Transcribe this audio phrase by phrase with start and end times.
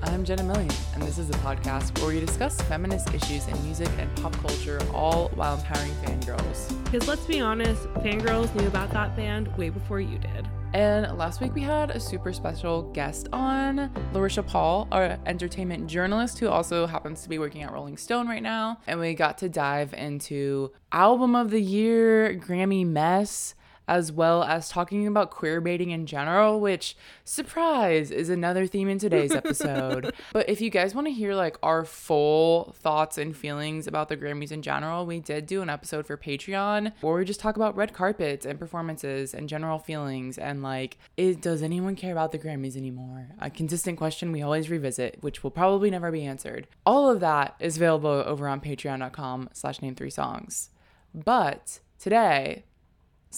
[0.00, 3.88] I'm Jenna Millian, and this is a podcast where we discuss feminist issues in music
[3.98, 6.84] and pop culture, all while empowering fangirls.
[6.84, 10.48] Because let's be honest, fangirls knew about that band way before you did.
[10.72, 16.38] And last week we had a super special guest on, Larisha Paul, our entertainment journalist
[16.38, 18.78] who also happens to be working at Rolling Stone right now.
[18.86, 23.56] And we got to dive into album of the year, Grammy mess,
[23.88, 28.98] as well as talking about queer baiting in general, which, surprise, is another theme in
[28.98, 30.12] today's episode.
[30.32, 34.16] but if you guys want to hear like our full thoughts and feelings about the
[34.16, 37.76] Grammys in general, we did do an episode for Patreon where we just talk about
[37.76, 42.38] red carpets and performances and general feelings and like, is, does anyone care about the
[42.38, 43.28] Grammys anymore?
[43.40, 46.66] A consistent question we always revisit, which will probably never be answered.
[46.84, 50.70] All of that is available over on patreon.com slash name three songs.
[51.14, 52.64] But today,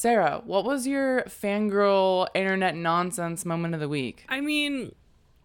[0.00, 4.24] Sarah, what was your fangirl internet nonsense moment of the week?
[4.30, 4.94] I mean,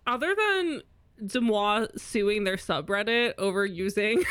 [0.07, 0.81] other than
[1.21, 4.23] DeuxMoi suing their subreddit over using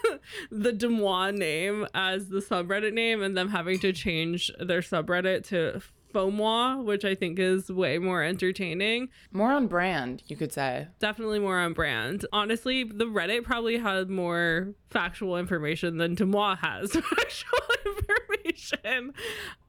[0.52, 5.82] the DeuxMoi name as the subreddit name and them having to change their subreddit to
[6.12, 9.08] Fauxmoi, which I think is way more entertaining.
[9.32, 10.86] More on brand, you could say.
[11.00, 12.24] Definitely more on brand.
[12.32, 19.14] Honestly, the Reddit probably had more factual information than DeuxMoi has factual information.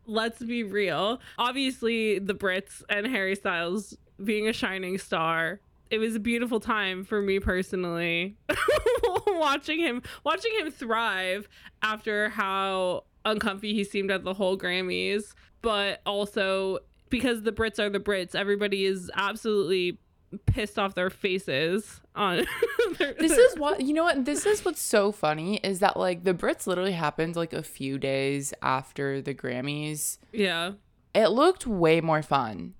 [0.05, 1.21] Let's be real.
[1.37, 5.59] Obviously, the Brits and Harry Styles being a shining star
[5.93, 8.35] it was a beautiful time for me personally
[9.27, 11.47] watching him watching him thrive
[11.83, 17.91] after how uncomfy he seemed at the whole Grammys but also because the Brits are
[17.91, 19.99] the Brits everybody is absolutely
[20.45, 22.45] pissed off their faces on
[22.97, 26.23] their, this is what you know what this is what's so funny is that like
[26.23, 30.71] the brits literally happened like a few days after the grammys yeah
[31.13, 32.73] it looked way more fun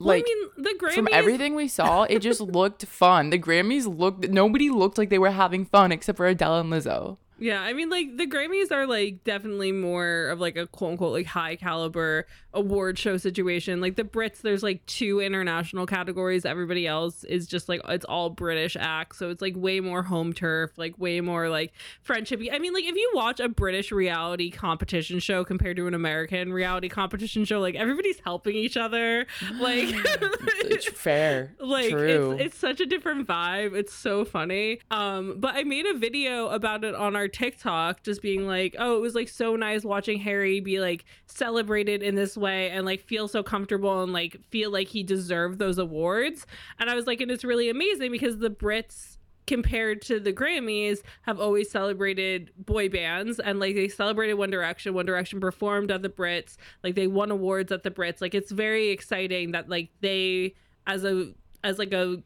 [0.00, 3.30] like well, I mean, the Grammys from everything we saw, it just looked fun.
[3.30, 7.18] The Grammys looked nobody looked like they were having fun except for Adele and Lizzo.
[7.38, 11.12] Yeah, I mean, like the Grammys are like definitely more of like a quote unquote
[11.12, 13.80] like high caliber award show situation.
[13.80, 16.44] Like the Brits, there's like two international categories.
[16.44, 20.32] Everybody else is just like it's all British acts, so it's like way more home
[20.32, 21.72] turf, like way more like
[22.06, 22.52] friendshipy.
[22.52, 26.52] I mean, like if you watch a British reality competition show compared to an American
[26.52, 29.26] reality competition show, like everybody's helping each other.
[29.58, 32.32] Like it's fair, like True.
[32.32, 33.74] It's, it's such a different vibe.
[33.74, 34.78] It's so funny.
[34.90, 38.96] Um, but I made a video about it on our TikTok, just being like, oh,
[38.96, 43.00] it was like so nice watching Harry be like celebrated in this way and like
[43.00, 46.46] feel so comfortable and like feel like he deserved those awards.
[46.78, 51.00] And I was like, and it's really amazing because the Brits compared to the Grammys
[51.22, 54.94] have always celebrated boy bands and like they celebrated One Direction.
[54.94, 58.20] One Direction performed at the Brits, like they won awards at the Brits.
[58.20, 60.54] Like it's very exciting that like they
[60.86, 61.32] as a
[61.64, 62.22] as like a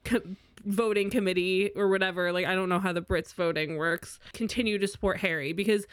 [0.64, 4.86] voting committee or whatever like i don't know how the brits voting works continue to
[4.86, 5.86] support harry because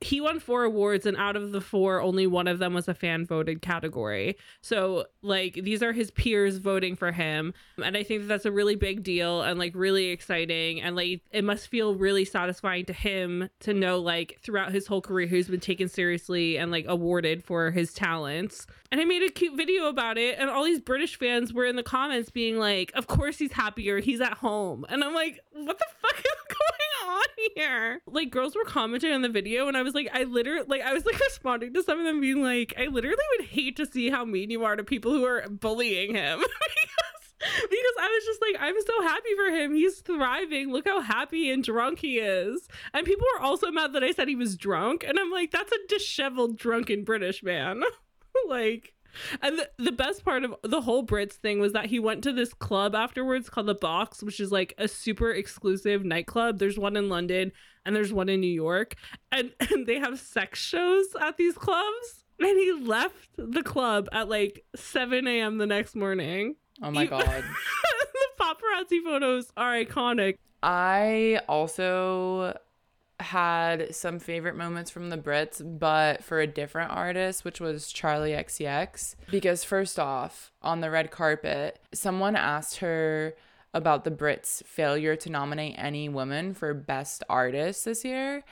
[0.00, 2.94] he won four awards and out of the four only one of them was a
[2.94, 4.36] fan voted category.
[4.60, 7.54] So like these are his peers voting for him.
[7.82, 10.82] And i think that that's a really big deal and like really exciting.
[10.82, 15.00] And like it must feel really satisfying to him to know like throughout his whole
[15.00, 18.66] career he's been taken seriously and like awarded for his talents.
[18.92, 21.76] And i made a cute video about it and all these british fans were in
[21.76, 24.00] the comments being like of course he's happier.
[24.00, 24.84] He's at home.
[24.90, 27.24] And i'm like what the fuck is going on
[27.54, 28.00] here?
[28.06, 30.92] Like girls were commenting on the video and i was like i literally like i
[30.92, 34.10] was like responding to some of them being like i literally would hate to see
[34.10, 36.42] how mean you are to people who are bullying him
[37.38, 39.74] because I was just like, I'm so happy for him.
[39.74, 40.72] He's thriving.
[40.72, 42.66] Look how happy and drunk he is.
[42.94, 45.04] And people were also mad that I said he was drunk.
[45.06, 47.82] And I'm like, that's a disheveled, drunken British man.
[48.48, 48.94] like,
[49.42, 52.32] and the, the best part of the whole Brits thing was that he went to
[52.32, 56.58] this club afterwards called The Box, which is like a super exclusive nightclub.
[56.58, 57.52] There's one in London
[57.86, 58.96] and there's one in New York.
[59.32, 62.24] And, and they have sex shows at these clubs.
[62.38, 65.56] And he left the club at like 7 a.m.
[65.56, 66.56] the next morning.
[66.82, 67.24] Oh my god.
[67.24, 70.36] the paparazzi photos are iconic.
[70.62, 72.58] I also
[73.20, 78.36] had some favorite moments from the Brits, but for a different artist, which was Charli
[78.36, 79.14] XCX.
[79.30, 83.34] Because, first off, on the red carpet, someone asked her
[83.76, 88.42] about the Brits' failure to nominate any woman for Best Artist this year.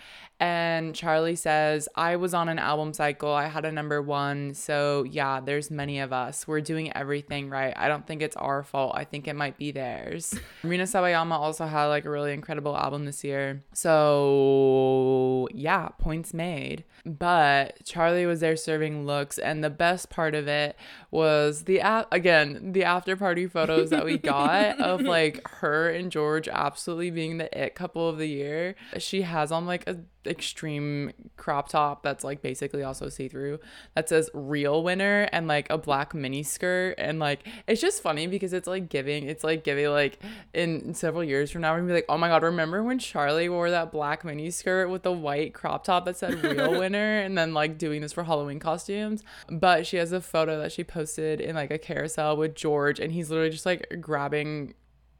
[0.44, 3.32] And Charli says, I was on an album cycle.
[3.32, 4.52] I had a number one.
[4.52, 6.46] So, yeah, there's many of us.
[6.46, 7.72] We're doing everything right.
[7.74, 8.92] I don't think it's our fault.
[8.94, 10.38] I think it might be theirs.
[10.62, 13.62] Rina Sawayama also had like a really incredible album this year.
[13.72, 16.84] So, yeah, points made.
[17.06, 19.38] But Charli was there serving looks.
[19.38, 20.76] And the best part of it
[21.10, 26.12] was the, a- again, the after party photos that we got of like her and
[26.12, 28.74] George absolutely being the it couple of the year.
[28.98, 33.58] She has on like a extreme crop top that's like basically also see-through
[33.94, 38.26] that says real winner and like a black mini skirt and like it's just funny
[38.26, 40.18] because it's like giving it's like giving like
[40.52, 43.50] in several years from now we're gonna be like oh my god remember when Charli
[43.50, 47.36] wore that black mini skirt with the white crop top that said real winner and
[47.36, 51.40] then like doing this for halloween costumes but she has a photo that she posted
[51.40, 54.74] in like a carousel with george and he's literally just like grabbing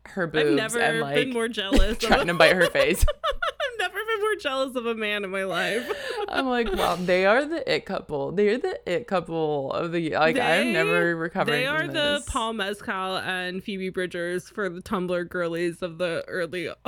[0.07, 1.99] her boobs I've never and like been more jealous.
[1.99, 3.05] trying to bite her face
[4.35, 5.91] never jealous of a man in my life.
[6.29, 8.33] I'm like, wow, they are the it couple.
[8.33, 10.19] They're the it couple of the year.
[10.19, 11.61] Like, I'm never recovering.
[11.61, 12.25] They are from the.
[12.27, 16.69] Paul Mescal and Phoebe Bridgers for the Tumblr girlies of the early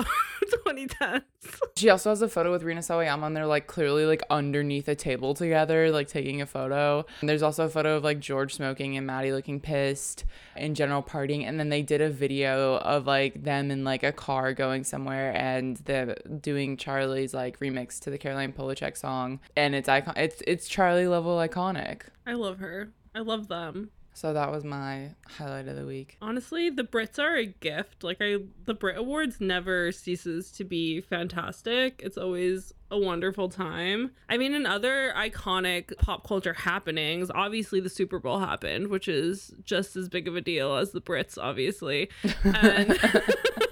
[0.66, 1.22] 2010s.
[1.76, 4.94] She also has a photo with Rina Sawayama, and they're like clearly like underneath a
[4.94, 7.04] table together, like taking a photo.
[7.20, 10.24] And there's also a photo of like George smoking and Matty looking pissed
[10.56, 11.46] in general partying.
[11.46, 15.36] And then they did a video of like them in like a car going somewhere
[15.36, 19.38] and them doing Charli's like remix to the Caroline Polachek song.
[19.54, 20.14] And it's icon.
[20.16, 22.02] It's it's Charlie level iconic.
[22.26, 22.88] I love her.
[23.14, 23.90] I love them.
[24.16, 26.16] So that was my highlight of the week.
[26.22, 28.02] Honestly, the Brits are a gift.
[28.02, 32.00] Like I the Brit Awards never ceases to be fantastic.
[32.02, 34.12] It's always a wonderful time.
[34.30, 39.52] I mean, in other iconic pop culture happenings, obviously the Super Bowl happened, which is
[39.64, 42.08] just as big of a deal as the Brits, obviously.
[42.44, 42.98] And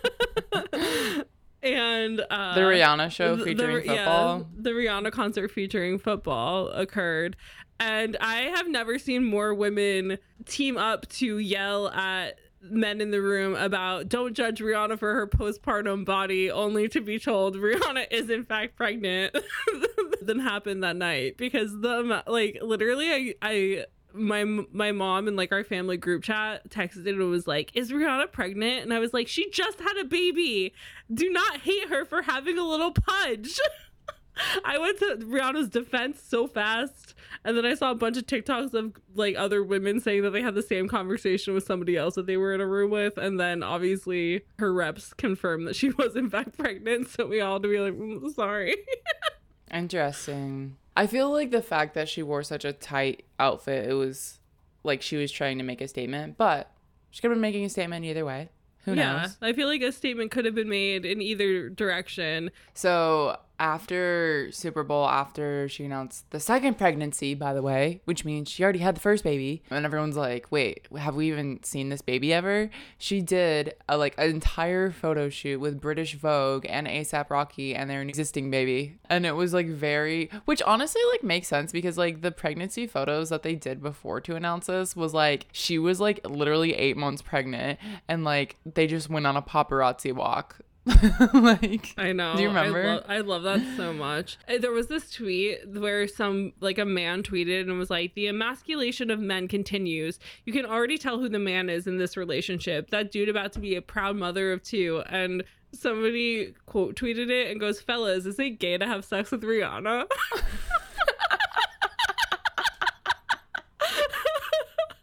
[1.75, 4.49] and uh The Rihanna show the- the- featuring yeah, football.
[4.56, 7.37] the Rihanna concert featuring football occurred.
[7.81, 13.21] And I have never seen more women team up to yell at men in the
[13.21, 18.31] room about don't judge Rihanna for her postpartum body only to be told Rihanna is
[18.31, 19.37] in fact pregnant
[20.23, 25.52] than happened that night because the like literally I I my my mom and like
[25.52, 29.28] our family group chat texted and was like, "Is Rihanna pregnant?" And I was like,
[29.28, 30.72] "She just had a baby.
[31.12, 33.58] Do not hate her for having a little pudge."
[34.64, 37.14] I went to Rihanna's defense so fast,
[37.44, 40.43] and then I saw a bunch of TikToks of like other women saying that they
[40.43, 43.38] had the same conversation with somebody else that they were in a room with, and
[43.38, 47.08] then obviously her reps confirmed that she was in fact pregnant.
[47.08, 48.76] So we all had to be like, "Mm, "Sorry."
[49.72, 50.76] Interesting.
[50.96, 54.38] I feel like the fact that she wore such a tight outfit, it was
[54.85, 56.70] like she was trying to make a statement, but
[57.11, 58.50] she could have been making a statement either way.
[58.85, 59.37] Who yeah, knows?
[59.41, 62.50] I feel like a statement could have been made in either direction.
[62.75, 68.49] So after Super Bowl, after she announced the second pregnancy, by the way, which means
[68.49, 72.03] she already had the first baby, and everyone's like, "Wait, have we even seen this
[72.03, 77.31] baby ever?" She did a like an entire photo shoot with British Vogue and ASAP
[77.31, 81.73] Rocky and their existing baby, and it was like very, which honestly like makes sense
[81.73, 85.79] because like the pregnancy photos that they did before to announce this was like she
[85.79, 87.79] was like literally eight months pregnant,
[88.09, 90.59] and like they just went on a paparazzi walk.
[91.33, 92.37] like I know.
[92.37, 92.83] Do you remember?
[92.83, 94.37] I, lo- I love that so much.
[94.47, 98.29] Uh, There was this tweet where some like a man tweeted and was like, "The
[98.29, 100.19] emasculation of men continues.
[100.45, 102.91] You can already tell who the man is in this relationship.
[102.91, 105.03] That dude about to be a proud mother of two.
[105.09, 109.43] And somebody quote tweeted it and goes, "Fellas, is it gay to have sex with
[109.43, 110.07] Rihanna?"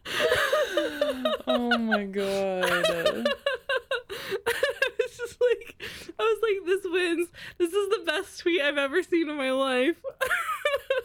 [1.48, 3.28] oh my god.
[5.00, 5.76] it's just like
[6.20, 7.30] I was like, "This wins.
[7.58, 9.96] This is the best tweet I've ever seen in my life."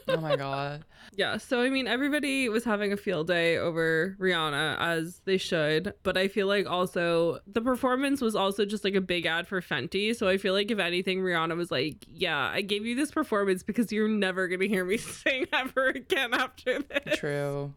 [0.09, 0.85] Oh my god.
[1.17, 5.95] Yeah, so I mean, everybody was having a field day over Rihanna as they should,
[6.03, 9.63] but I feel like also the performance was also just like a big ad for
[9.63, 10.15] Fenty.
[10.15, 13.63] So I feel like if anything, Rihanna was like, "Yeah, I gave you this performance
[13.63, 17.73] because you're never gonna hear me sing ever again after this." True.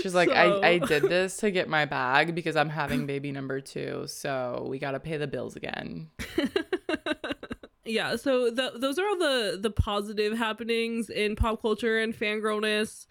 [0.00, 3.32] She's like, So- I, I did this to get my bag because I'm having baby
[3.32, 6.10] number two, so we gotta pay the bills again.
[7.84, 13.06] yeah so th- those are all the the positive happenings in pop culture and fangirlness.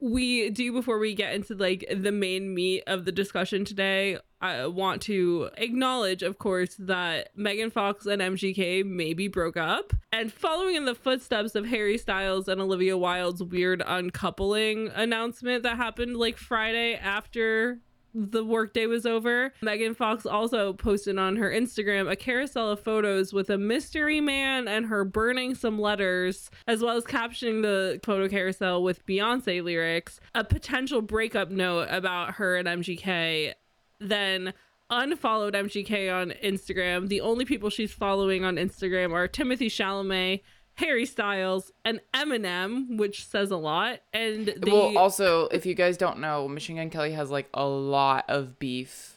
[0.00, 4.66] We do before we get into like the main meat of the discussion today i
[4.66, 9.92] want to acknowledge of course that megan fox and mgk maybe broke up.
[10.12, 15.76] And following in the footsteps of harry styles and olivia wilde's weird uncoupling announcement that
[15.76, 17.80] happened like friday after
[18.16, 19.52] the workday was over.
[19.60, 24.66] Megan Fox also posted on her Instagram a carousel of photos with a mystery man
[24.66, 30.18] and her burning some letters, as well as captioning the photo carousel with Beyonce lyrics,
[30.34, 33.52] a potential breakup note about her and MGK.
[34.00, 34.54] Then
[34.88, 37.08] unfollowed MGK on Instagram.
[37.08, 40.42] The only people she's following on Instagram are Timothy Chalamet,
[40.76, 44.00] Harry Styles, and Eminem, which says a lot.
[44.12, 47.66] And they, well, also, if you guys don't know, Machine Gun Kelly has like a
[47.66, 49.12] lot of beef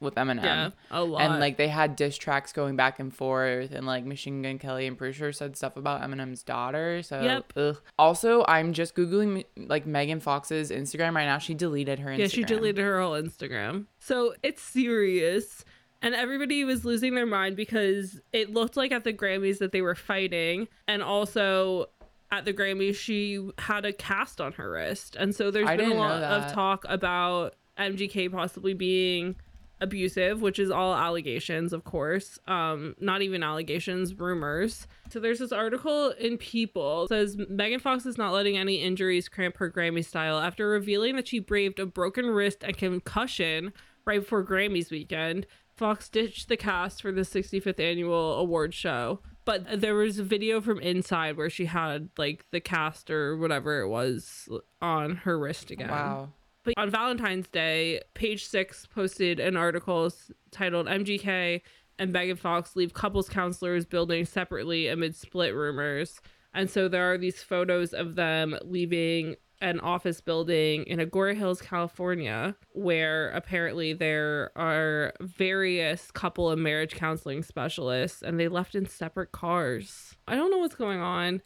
[0.00, 0.42] with Eminem.
[0.42, 1.20] yeah, a lot.
[1.22, 4.86] And like they had diss tracks going back and forth, and like Machine Gun Kelly,
[4.86, 7.02] I'm pretty sure said stuff about Eminem's daughter.
[7.02, 7.52] So, Yep.
[7.56, 7.80] ugh.
[7.98, 11.38] also, I'm just googling like Megan Fox's Instagram right now.
[11.38, 12.18] She deleted her Instagram.
[12.18, 13.86] yeah, she deleted her whole Instagram.
[14.00, 15.64] So it's serious.
[16.02, 19.80] And everybody was losing their mind because it looked like at the Grammys that they
[19.80, 20.68] were fighting.
[20.88, 21.86] And also
[22.32, 25.16] at the Grammys, she had a cast on her wrist.
[25.16, 29.36] And so there's I been a lot of talk about MGK possibly being
[29.82, 32.38] abusive, which is all allegations, of course.
[32.46, 34.86] Um, not even allegations, rumors.
[35.10, 39.56] So there's this article in People says Megan Fox is not letting any injuries cramp
[39.58, 43.72] her Grammy style after revealing that she braved a broken wrist and concussion
[44.04, 45.46] right before Grammys weekend.
[45.82, 49.18] Fox ditched the cast for the 65th annual award show.
[49.44, 53.80] But there was a video from inside where she had like the cast or whatever
[53.80, 54.48] it was
[54.80, 55.90] on her wrist again.
[55.90, 56.28] Wow.
[56.62, 60.12] But on Valentine's Day, Page Six posted an article
[60.52, 61.62] titled "MGK
[61.98, 66.20] and Megan Fox leave couples counselors building separately amid split rumors."
[66.54, 71.62] And so there are these photos of them leaving an office building in Agoura Hills,
[71.62, 78.86] California, where apparently there are various couple and marriage counseling specialists, and they left in
[78.86, 80.16] separate cars.
[80.28, 81.40] I don't know what's going on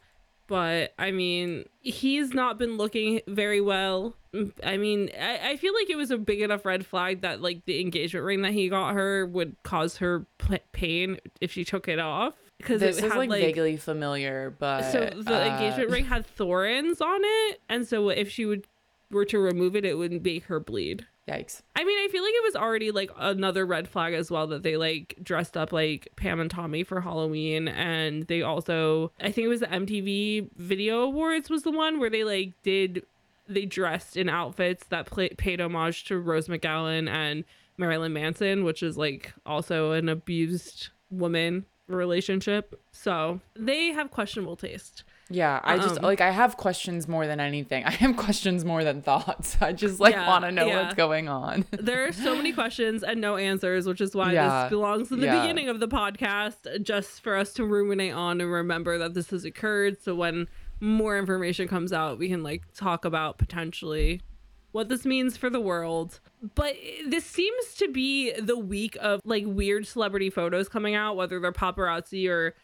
[0.47, 4.15] but I mean, he's not been looking very well.
[4.63, 7.65] I mean, I, I feel like it was a big enough red flag that like
[7.65, 10.25] the engagement ring that he got her would cause her
[10.71, 14.53] pain if she took it off because This it is had like, like, vaguely familiar,
[14.57, 18.67] but so the uh, engagement ring had thorns on it, and so if she would
[19.11, 21.05] were to remove it, it wouldn't make her bleed.
[21.27, 21.61] Yikes!
[21.75, 24.63] I mean, I feel like it was already like another red flag as well that
[24.63, 27.67] they like dressed up like Pam and Tommy for Halloween.
[27.67, 32.09] And they also, I think it was the MTV Video Awards was the one where
[32.09, 33.05] they like did,
[33.47, 37.43] they dressed in outfits that pla paid homage to Rose McGowan and
[37.77, 42.79] Marilyn Manson, which is like also an abused woman relationship.
[42.91, 45.03] So they have questionable taste.
[45.29, 47.83] Yeah, I just Um, like I have questions more than anything.
[47.85, 49.57] I have questions more than thoughts.
[49.61, 50.83] I just like Yeah, want to know yeah.
[50.83, 51.65] what's going on.
[51.71, 55.19] there are so many questions and no answers, which is why Yeah, this belongs in
[55.19, 59.31] the beginning of the podcast, just for us to ruminate on and remember that this
[59.31, 60.01] has occurred.
[60.01, 60.47] So when
[60.79, 64.21] more information comes out, we can like talk about potentially
[64.71, 66.19] what this means for the world.
[66.55, 66.75] But
[67.07, 71.51] this seems to be the week of like weird celebrity photos coming out, whether they're
[71.51, 72.55] paparazzi or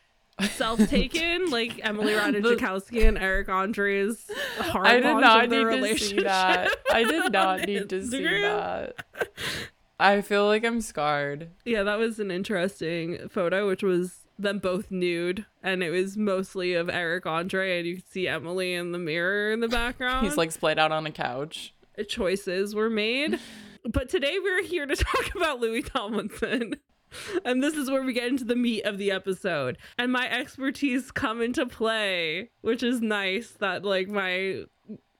[0.41, 6.75] self-taken, like Emily Ratajkowski and Eric Andre's hard I did not need to see that.
[6.91, 8.95] I did not need to see that.
[9.99, 11.51] I feel like I'm scarred.
[11.65, 16.73] Yeah, that was an interesting photo, which was them both nude, and it was mostly
[16.73, 20.25] of Eric Andre, and you could see Emily in the mirror in the background.
[20.25, 21.73] He's like splayed out on a couch.
[22.07, 23.39] Choices were made.
[23.83, 26.75] But today we're here to talk about Louis Tomlinson.
[27.45, 29.77] And this is where we get into the meat of the episode.
[29.97, 34.63] And my expertise come into play, which is nice that like my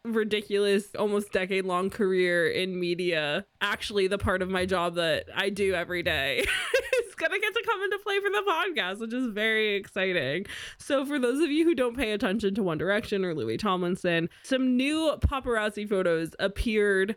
[0.05, 5.49] ridiculous almost decade long career in media actually the part of my job that I
[5.49, 6.43] do every day
[7.23, 10.45] gonna get to come into play for the podcast which is very exciting
[10.77, 14.29] so for those of you who don't pay attention to One Direction or Louis Tomlinson
[14.43, 17.15] some new paparazzi photos appeared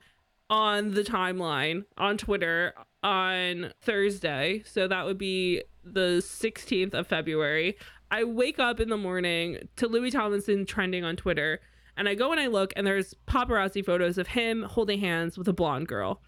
[0.49, 4.63] on the timeline on Twitter on Thursday.
[4.67, 7.77] So that would be the 16th of February.
[8.11, 11.61] I wake up in the morning to Louis Tomlinson trending on Twitter,
[11.97, 15.49] and I go and I look, and there's paparazzi photos of him holding hands with
[15.49, 16.21] a blonde girl.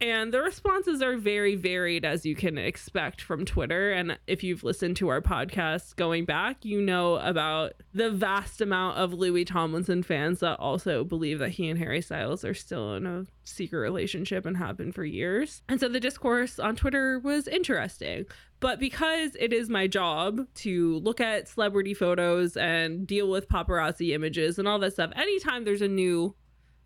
[0.00, 3.92] And the responses are very varied, as you can expect from Twitter.
[3.92, 8.98] And if you've listened to our podcast going back, you know about the vast amount
[8.98, 13.06] of Louis Tomlinson fans that also believe that he and Harry Styles are still in
[13.06, 15.62] a secret relationship and have been for years.
[15.68, 18.26] And so the discourse on Twitter was interesting.
[18.60, 24.14] But because it is my job to look at celebrity photos and deal with paparazzi
[24.14, 26.34] images and all that stuff, anytime there's a new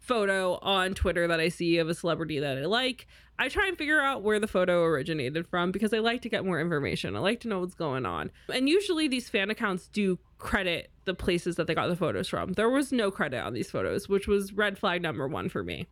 [0.01, 3.07] photo on Twitter that I see of a celebrity that I like,
[3.39, 6.45] I try and figure out where the photo originated from because I like to get
[6.45, 7.17] more information.
[7.17, 8.31] I like to know what's going on.
[8.53, 12.53] And usually these fan accounts do credit the places that they got the photos from.
[12.53, 15.89] There was no credit on these photos, which was red flag number one for me.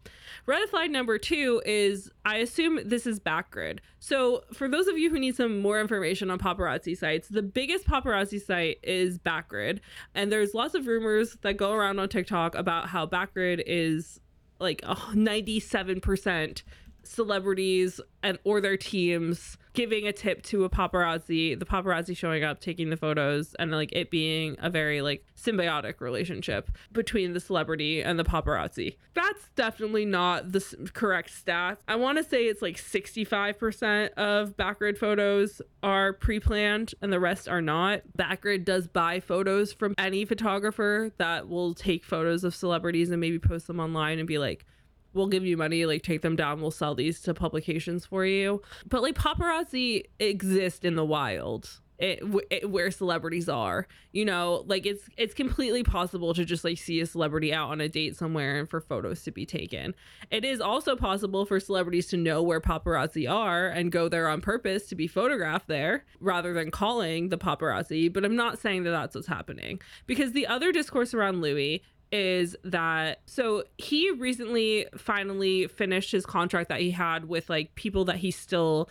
[0.47, 3.81] Red flag number two is I assume this is Backgrid.
[3.99, 7.87] So, for those of you who need some more information on paparazzi sites, the biggest
[7.87, 9.81] paparazzi site is Backgrid.
[10.15, 14.21] And there's lots of rumors that go around on TikTok about how Backgrid is
[14.61, 16.63] like 97%
[17.03, 22.61] celebrities and or their teams giving a tip to a paparazzi the paparazzi showing up
[22.61, 28.03] taking the photos and like it being a very like symbiotic relationship between the celebrity
[28.03, 28.97] and the paparazzi.
[29.15, 31.77] That's definitely not the correct stats.
[31.87, 37.49] I want to say it's like 65% of backgrid photos are pre-planned and the rest
[37.49, 38.03] are not.
[38.19, 43.39] Backgrid does buy photos from any photographer that will take photos of celebrities and maybe
[43.39, 44.67] post them online and be like
[45.15, 48.63] we'll give you money, like take them down, we'll sell these to publications for you.
[48.89, 51.81] But like paparazzi exist in the wild.
[52.01, 56.79] It, it, where celebrities are you know like it's it's completely possible to just like
[56.79, 59.97] see a celebrity out on a date somewhere and for photos to be taken
[60.31, 64.41] it is also possible for celebrities to know where paparazzi are and go there on
[64.41, 68.93] purpose to be photographed there rather than calling the paparazzi but i'm not saying that
[68.93, 75.67] that's what's happening because the other discourse around louis is that so he recently finally
[75.67, 78.89] finished his contract that he had with like people that he still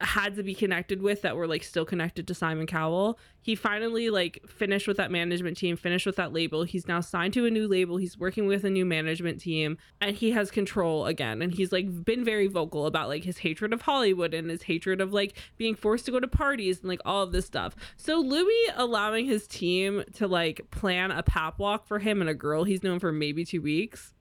[0.00, 3.18] had to be connected with that were like still connected to Simon Cowell.
[3.40, 6.62] He finally like finished with that management team, finished with that label.
[6.62, 7.96] He's now signed to a new label.
[7.96, 11.42] He's working with a new management team and he has control again.
[11.42, 15.00] And he's like been very vocal about like his hatred of Hollywood and his hatred
[15.00, 17.74] of like being forced to go to parties and like all of this stuff.
[17.96, 22.34] So Louis allowing his team to like plan a pap walk for him and a
[22.34, 24.14] girl he's known for maybe 2 weeks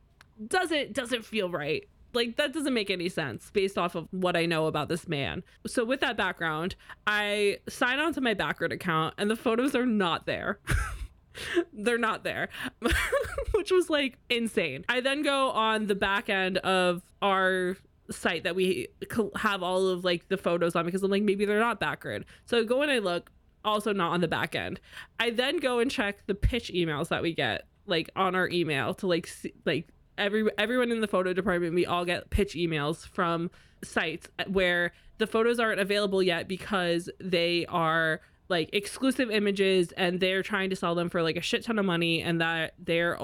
[0.48, 4.46] doesn't doesn't feel right like that doesn't make any sense based off of what I
[4.46, 5.44] know about this man.
[5.66, 9.86] So with that background, I sign on to my Backgrid account and the photos are
[9.86, 10.60] not there.
[11.74, 12.50] They're not there,
[13.52, 14.86] which was like insane.
[14.90, 17.78] I then go on the back end of our
[18.10, 18.88] site that we
[19.36, 22.24] have all of like the photos on because I'm like maybe they're not Backgrid.
[22.46, 23.32] So I go and I look,
[23.64, 24.80] also not on the back end.
[25.20, 28.94] I then go and check the pitch emails that we get like on our email
[28.96, 29.88] to like see, like
[30.18, 33.50] every everyone in the photo department we all get pitch emails from
[33.84, 40.44] sites where the photos aren't available yet because they are like exclusive images and they're
[40.44, 43.20] trying to sell them for like a shit ton of money and that they're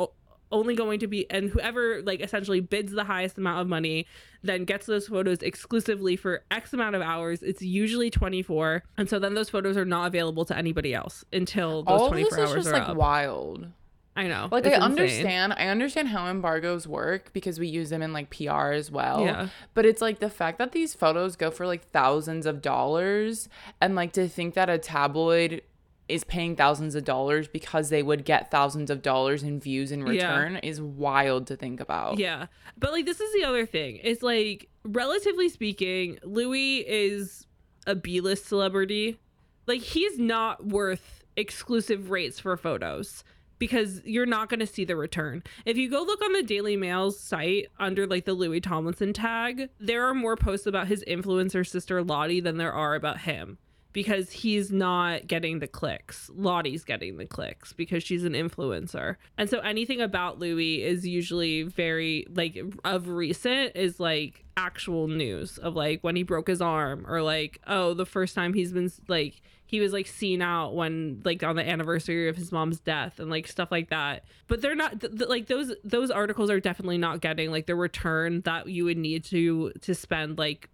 [0.52, 4.06] only going to be and whoever like essentially bids the highest amount of money
[4.44, 7.42] then gets those photos exclusively for x amount of hours.
[7.42, 11.84] It's usually 24 and so then those photos are not available to anybody else until
[11.84, 12.98] those All 24 this is hours just are like up.
[12.98, 13.68] wild
[14.16, 14.48] I know.
[14.52, 14.84] Like It's I insane.
[14.92, 19.22] understand, I understand how embargoes work because we use them in like PR as well.
[19.26, 19.48] Yeah.
[19.74, 23.50] But it's like the fact that these photos go for like thousands of dollars
[23.82, 25.62] and like to think that a tabloid
[26.10, 30.02] is paying thousands of dollars because they would get thousands of dollars in views in
[30.06, 30.12] Yeah.
[30.36, 32.20] return is wild to think about.
[32.20, 32.48] Yeah.
[32.78, 34.00] But like this is the other thing.
[34.04, 37.48] It's like relatively speaking, Louis is
[37.88, 39.18] a B-list celebrity.
[39.66, 43.24] Like he's not worth exclusive rates for photos
[43.60, 45.44] because you're not going to see the return.
[45.66, 49.70] If you go look on the Daily Mail's site under like the Louis Tomlinson tag,
[49.80, 53.58] there are more posts about his influencer sister Lottie than there are about him
[53.94, 56.30] because he's not getting the clicks.
[56.34, 59.16] Lottie's getting the clicks because she's an influencer.
[59.38, 65.58] And so anything about Louis is usually very like of recent is like actual news
[65.60, 68.92] of like when he broke his arm or like oh the first time he's been
[69.08, 69.42] like
[69.74, 73.32] he was like seen out when like on the anniversary of his mom's death and
[73.32, 77.00] like stuff like that but they're not th- th- like those those articles are definitely
[77.00, 80.70] not getting like the return that you would need to to spend like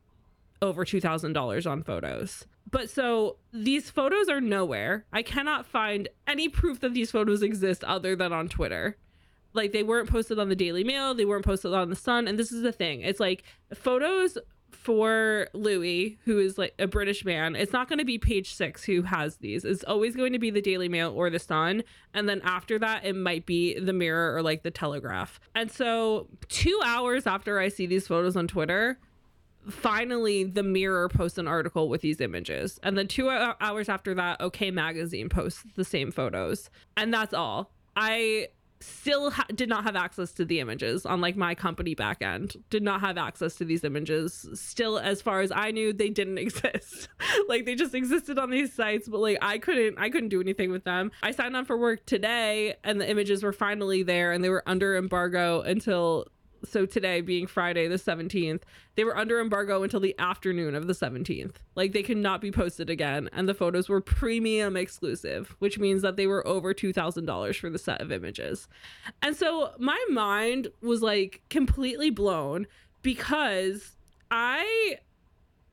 [0.61, 2.45] over $2,000 on photos.
[2.69, 5.05] But so these photos are nowhere.
[5.13, 8.97] I cannot find any proof that these photos exist other than on Twitter.
[9.53, 12.37] Like they weren't posted on the Daily Mail, they weren't posted on the Sun, and
[12.37, 13.01] this is the thing.
[13.01, 14.37] It's like photos
[14.71, 18.83] for Louis, who is like a British man, it's not going to be page six
[18.83, 19.65] who has these.
[19.65, 21.83] It's always going to be the Daily Mail or the Sun.
[22.13, 25.39] And then after that, it might be the Mirror or like the Telegraph.
[25.55, 28.99] And so, two hours after I see these photos on Twitter,
[29.69, 34.39] finally the mirror posts an article with these images and then two hours after that
[34.41, 38.47] okay magazine posts the same photos and that's all i
[38.81, 42.55] still ha- did not have access to the images on like my company back end.
[42.69, 44.47] Did not have access to these images.
[44.53, 47.09] Still as far as i knew they didn't exist.
[47.47, 50.71] Like they just existed on these sites but like i couldn't i couldn't do anything
[50.71, 51.11] with them.
[51.23, 54.63] I signed on for work today and the images were finally there and they were
[54.65, 56.27] under embargo until
[56.65, 58.61] so today being Friday the 17th,
[58.95, 61.55] they were under embargo until the afternoon of the 17th.
[61.75, 63.29] Like they could not be posted again.
[63.33, 67.79] And the photos were premium exclusive, which means that they were over $2,000 for the
[67.79, 68.67] set of images.
[69.21, 72.67] And so my mind was like completely blown
[73.01, 73.95] because
[74.31, 74.97] I,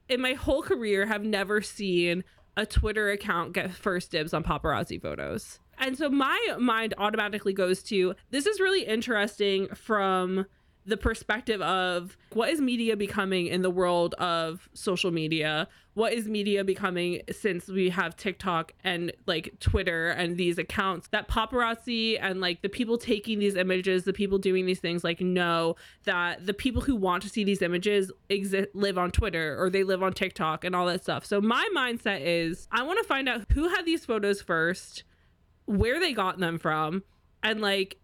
[0.08, 2.24] in my whole career, have never seen
[2.56, 5.58] a Twitter account get first dibs on paparazzi photos.
[5.78, 10.46] And so my mind automatically goes to this is really interesting from
[10.86, 15.68] the perspective of what is media becoming in the world of social media?
[15.94, 21.28] What is media becoming since we have TikTok and like Twitter and these accounts that
[21.28, 25.74] paparazzi and like the people taking these images, the people doing these things, like know
[26.04, 29.82] that the people who want to see these images exist live on Twitter or they
[29.82, 31.24] live on TikTok and all that stuff.
[31.24, 35.02] So my mindset is I want to find out who had these photos first,
[35.64, 37.02] where they got them from,
[37.42, 37.98] and like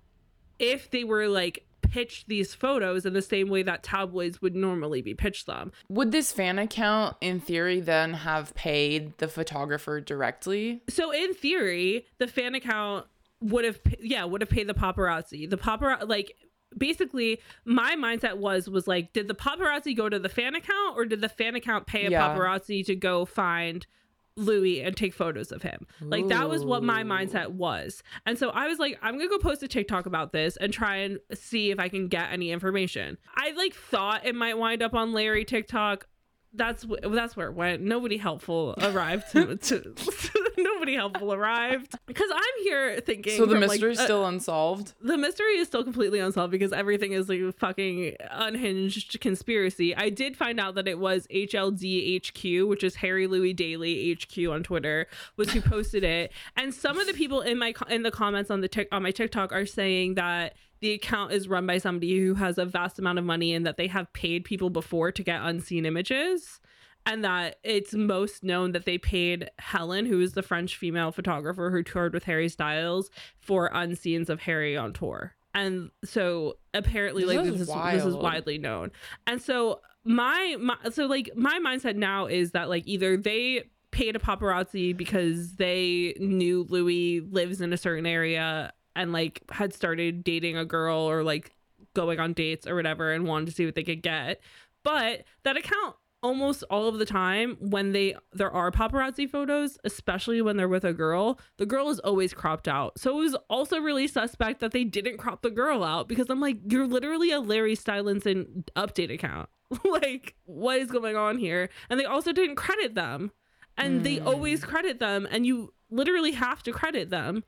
[0.58, 5.02] if they were like pitched these photos in the same way that tabloids would normally
[5.02, 5.70] be pitched them.
[5.90, 10.81] Would this fan account, in theory, then have paid the photographer directly?
[10.88, 13.07] So, in theory, the fan account
[13.42, 15.48] would have, yeah, would have paid the paparazzi.
[15.48, 16.35] The paparazzi, like,
[16.78, 21.05] basically my mindset was was like did the paparazzi go to the fan account or
[21.05, 22.35] did the fan account pay a yeah.
[22.35, 23.87] paparazzi to go find
[24.36, 25.86] Louis and take photos of him.
[26.00, 28.02] Like that was what my mindset was.
[28.26, 30.96] And so I was like, I'm gonna go post a TikTok about this and try
[30.96, 33.18] and see if I can get any information.
[33.36, 36.06] I like thought it might wind up on Larry TikTok
[36.54, 37.82] that's that's where it went.
[37.82, 39.94] Nobody helpful arrived to, to
[40.58, 43.36] nobody helpful arrived because I'm here thinking.
[43.36, 44.94] So the mystery is like, still uh, unsolved.
[45.00, 49.96] The mystery is still completely unsolved because everything is like a fucking unhinged conspiracy.
[49.96, 54.62] I did find out that it was HLDHQ, which is Harry Louis Daily HQ on
[54.62, 58.50] Twitter, was who posted it, and some of the people in my in the comments
[58.50, 62.20] on the tic, on my TikTok are saying that the account is run by somebody
[62.20, 65.22] who has a vast amount of money and that they have paid people before to
[65.22, 66.60] get unseen images
[67.06, 71.70] and that it's most known that they paid Helen, who is the French female photographer
[71.70, 75.34] who toured with Harry Styles, for unseens of Harry on tour.
[75.54, 78.90] And so apparently, this like is this, is, this is widely known.
[79.26, 84.16] And so my, my so like my mindset now is that like either they paid
[84.16, 90.24] a paparazzi because they knew Louis lives in a certain area and like had started
[90.24, 91.52] dating a girl or like
[91.94, 94.40] going on dates or whatever and wanted to see what they could get.
[94.83, 100.40] But that account almost all of the time when they there are paparazzi photos, especially
[100.40, 102.98] when they're with a girl, the girl is always cropped out.
[102.98, 106.40] So it was also really suspect that they didn't crop the girl out because I'm
[106.40, 109.48] like, you're literally a Larry Stylinson update account.
[109.85, 111.68] like, what is going on here?
[111.90, 113.33] And they also didn't credit them.
[113.76, 114.05] And mm.
[114.05, 114.68] they always hmm.
[114.68, 117.42] credit them and you literally have to credit them.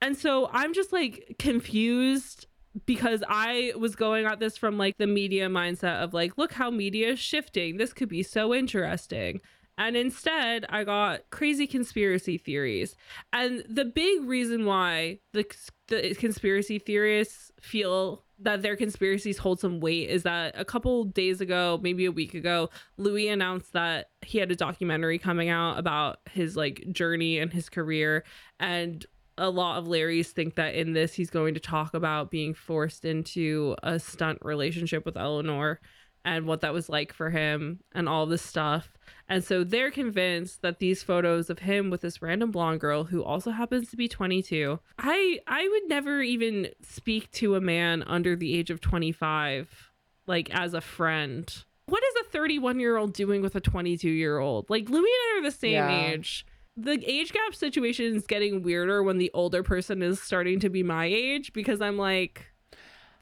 [0.00, 2.46] And so I'm just like confused
[2.84, 6.70] because I was going at this from like the media mindset of like, look how
[6.70, 7.78] media is shifting.
[7.78, 9.40] This could be so interesting.
[9.78, 12.96] And instead, I got crazy conspiracy theories.
[13.32, 15.44] And the big reason why the,
[15.88, 21.40] the conspiracy theorists feel that their conspiracies hold some weight is that a couple days
[21.40, 26.20] ago, maybe a week ago, Louis announced that he had a documentary coming out about
[26.30, 28.24] his like journey and his career.
[28.58, 29.04] And
[29.38, 33.04] a lot of Larry's think that in this he's going to talk about being forced
[33.04, 35.80] into a stunt relationship with Eleanor
[36.24, 38.92] and what that was like for him and all this stuff.
[39.28, 43.22] And so they're convinced that these photos of him with this random blonde girl who
[43.22, 44.80] also happens to be 22.
[44.98, 49.92] I I would never even speak to a man under the age of 25
[50.26, 51.64] like as a friend.
[51.86, 54.68] What is a 31 year old doing with a 22 year old?
[54.68, 56.06] Like Louis and I are the same yeah.
[56.06, 56.44] age
[56.76, 60.82] the age gap situation is getting weirder when the older person is starting to be
[60.82, 62.46] my age because I'm like,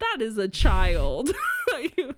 [0.01, 1.31] that is a child.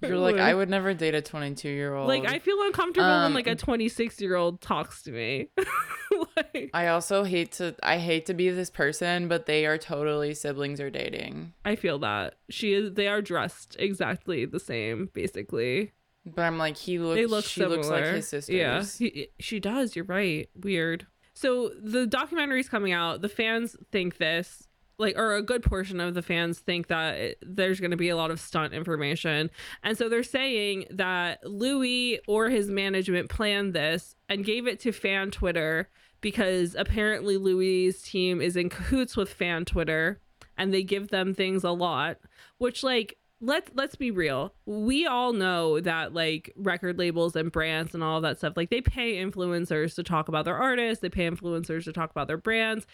[0.03, 2.09] You're like, I would never date a 22 year old.
[2.09, 5.49] Like, I feel uncomfortable um, when like a 26 year old talks to me.
[6.37, 10.35] like, I also hate to, I hate to be this person, but they are totally
[10.35, 11.53] siblings or dating.
[11.65, 12.95] I feel that she is.
[12.95, 15.93] They are dressed exactly the same, basically.
[16.25, 17.17] But I'm like, he looks.
[17.17, 17.77] They look she similar.
[17.77, 18.55] looks like his sisters.
[18.55, 19.95] Yeah, he, she does.
[19.95, 20.49] You're right.
[20.57, 21.07] Weird.
[21.37, 23.21] So the documentary's coming out.
[23.21, 24.67] The fans think this,
[24.99, 28.09] like, or a good portion of the fans think that it, there's going to be
[28.09, 29.51] a lot of stunt information.
[29.83, 34.93] And so they're saying that Louis or his management planned this and gave it to
[34.93, 35.91] fan Twitter
[36.23, 40.23] because apparently Louis's team is in cahoots with fan Twitter
[40.57, 42.17] and they give them things a lot,
[42.57, 44.55] which, like, let's let's be real.
[44.65, 48.81] We all know that like record labels and brands and all that stuff, like they
[48.81, 52.87] pay influencers to talk about their artists, they pay influencers to talk about their brands.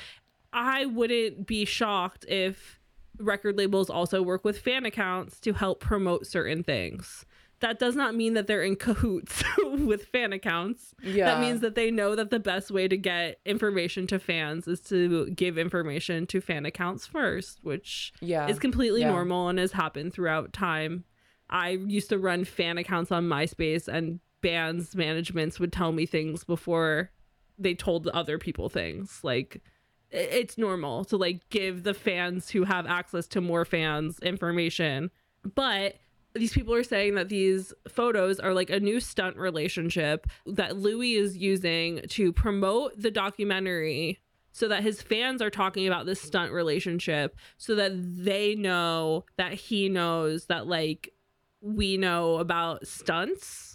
[0.52, 2.78] I wouldn't be shocked if
[3.18, 7.24] record labels also work with fan accounts to help promote certain things.
[7.62, 10.94] That does not mean that they're in cahoots with fan accounts.
[11.03, 11.27] Yeah.
[11.27, 14.81] That means that they know that the best way to get information to fans is
[14.83, 18.48] to give information to fan accounts first, which Yeah.
[18.48, 19.11] is completely Yeah.
[19.11, 21.05] normal and has happened throughout time.
[21.48, 26.44] I used to run fan accounts on MySpace, and bands managements would tell me things
[26.44, 27.11] before
[27.59, 29.20] they told other people things.
[29.22, 29.62] Like,
[30.11, 35.11] it's normal to like give the fans who have access to more fans information.
[35.55, 35.94] But
[36.35, 41.14] these people are saying that these photos are like a new stunt relationship that Louis
[41.14, 44.21] is using to promote the documentary
[44.53, 49.55] so that his fans are talking about this stunt relationship so that they know that
[49.55, 51.12] he knows that like
[51.61, 53.72] we know about stunts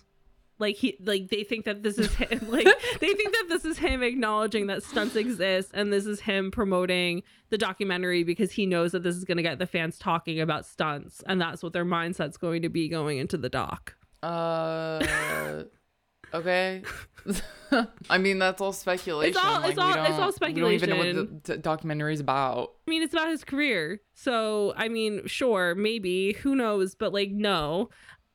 [0.60, 2.65] like he like they think that this is him like
[3.00, 7.22] they think that this is him acknowledging that stunts exist and this is him promoting
[7.50, 10.65] the documentary because he knows that this is going to get the fans talking about
[10.65, 13.93] stunts and that's what their mindset's going to be going into the doc
[14.24, 15.63] Uh,
[16.34, 16.82] okay.
[18.10, 19.30] I mean, that's all speculation.
[19.36, 21.41] It's all- it's we all- it's all don't- We don't even know what speculation.
[21.43, 22.72] the documentary is about.
[22.88, 24.00] I mean, it's about his career.
[24.13, 27.89] So, I mean, sure, maybe, who knows, but like, no.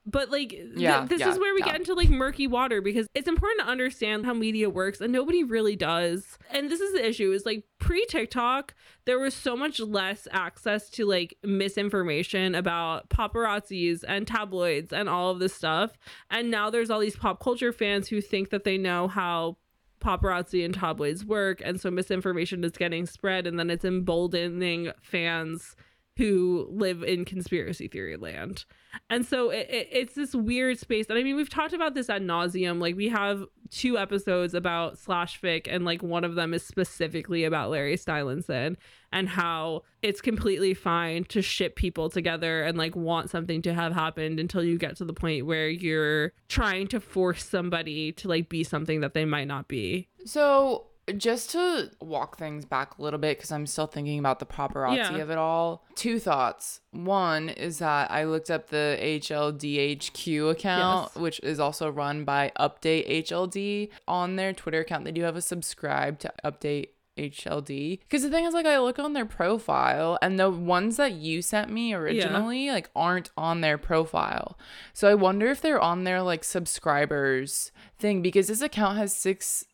[0.04, 1.66] But like, th- this yeah, is where we yeah.
[1.66, 5.44] get into like murky water because it's important to understand how media works and nobody
[5.44, 6.38] really does.
[6.50, 10.90] And this is the issue is like pre TikTok, there was so much less access
[10.90, 15.92] to like misinformation about paparazzis and tabloids and all of this stuff.
[16.30, 19.56] And now there's all these pop culture fans who think that they know how
[20.02, 25.76] paparazzi and tabloids work and so misinformation is getting spread and then it's emboldening fans
[26.16, 28.64] who live in conspiracy theory land
[29.10, 31.06] and so it, it, it's this weird space.
[31.08, 34.98] And i mean we've talked about this ad nauseum like we have two episodes about
[34.98, 38.76] slash fic and like one of them is specifically about larry stylinson
[39.12, 43.92] and how it's completely fine to ship people together and like want something to have
[43.92, 48.48] happened until you get to the point where you're trying to force somebody to like
[48.48, 50.08] be something that they might not be.
[50.24, 50.86] So,
[51.18, 54.96] just to walk things back a little bit, because I'm still thinking about the paparazzi
[54.96, 55.16] Yeah.
[55.16, 55.84] of it all.
[55.94, 56.80] Two thoughts.
[56.92, 61.20] One is that I looked up the HLDHQ account, Yes.
[61.22, 65.04] which is also run by Update HLD on their Twitter account.
[65.04, 68.00] They do have a subscribe to Update HLD.
[68.00, 71.42] Because the thing is, like, I look on their profile, and the ones that you
[71.42, 74.56] sent me originally, like, aren't on their profile.
[74.94, 79.66] So I wonder if they're on their like subscribers thing because this account has six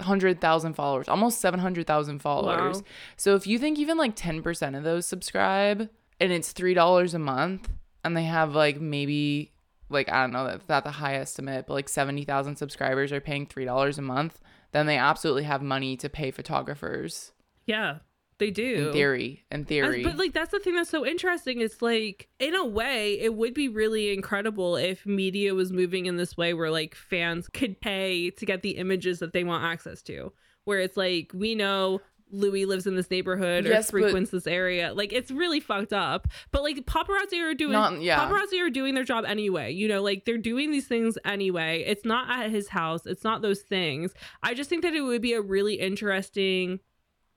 [0.00, 2.78] hundred thousand followers, almost seven hundred thousand followers.
[2.78, 2.84] Wow.
[3.16, 5.88] So if you think even like ten percent of those subscribe,
[6.20, 7.68] and it's three dollars a month,
[8.04, 9.52] and they have like maybe
[9.88, 13.20] like I don't know that's not the high estimate, but like seventy thousand subscribers are
[13.20, 14.40] paying three dollars a month,
[14.72, 17.32] then they absolutely have money to pay photographers.
[17.66, 17.98] yeah
[18.38, 21.60] they do In theory, in As- theory, But like that's the thing that's so interesting.
[21.60, 26.16] It's like in a way, it would be really incredible if media was moving in
[26.16, 30.02] this way where like fans could pay to get the images that they want access
[30.02, 30.32] to.
[30.64, 32.00] Where it's like we know
[32.32, 34.92] Louis lives in this neighborhood Yes, or but- frequents this area.
[34.92, 36.26] Like it's really fucked up.
[36.50, 38.18] But like paparazzi are doing Not- yeah.
[38.28, 39.70] paparazzi are doing their job anyway.
[39.72, 41.84] You know, like they're doing these things anyway.
[41.86, 43.06] It's not at his house.
[43.06, 44.12] It's not those things.
[44.42, 46.80] I just think that it would be a really interesting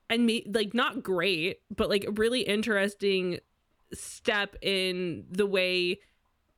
[0.10, 3.39] and me like not great, but like really interesting
[3.93, 6.00] step in the way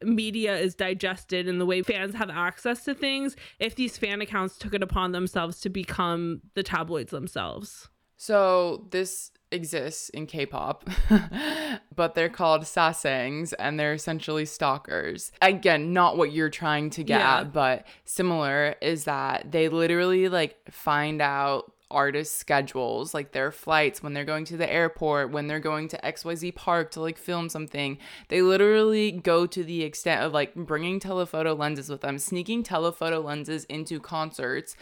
[0.03, 4.57] media is digested and the way fans have access to things if these fan accounts
[4.57, 7.87] took it upon themselves to become the tabloids themselves.
[8.17, 10.87] So this exists in K-pop,
[11.95, 15.31] but they're called sasaengs and they're essentially stalkers.
[15.41, 17.39] Again, not what you're trying to get Yeah.
[17.41, 24.01] at, but similar is that they literally like find out artists schedules like their flights
[24.01, 27.49] when they're going to the airport when they're going to xyz park to like film
[27.49, 27.97] something
[28.29, 33.19] they literally go to the extent of like bringing telephoto lenses with them sneaking telephoto
[33.19, 34.75] lenses into concerts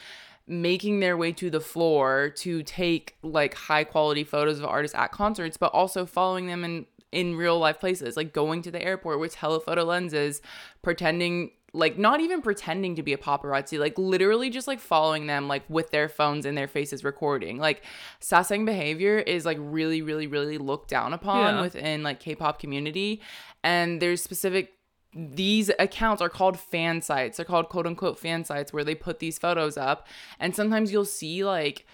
[0.50, 5.12] making their way to the floor to take like high quality photos of artists at
[5.12, 9.20] concerts, but also following them in in real life places, like going to the airport
[9.20, 10.42] with telephoto lenses,
[10.84, 15.48] pretending like not even pretending to be a paparazzi, like literally just like following them
[15.48, 17.58] like with their phones in their faces recording.
[17.58, 17.84] Like
[18.22, 21.62] sasaeng behavior is like really, really, really looked down upon Yeah.
[21.62, 23.22] within like K-pop community.
[23.64, 24.74] And there's specific
[25.16, 27.38] these accounts are called fan sites.
[27.38, 30.08] They're called quote unquote fan sites where they put these photos up.
[30.40, 31.86] And sometimes you'll see like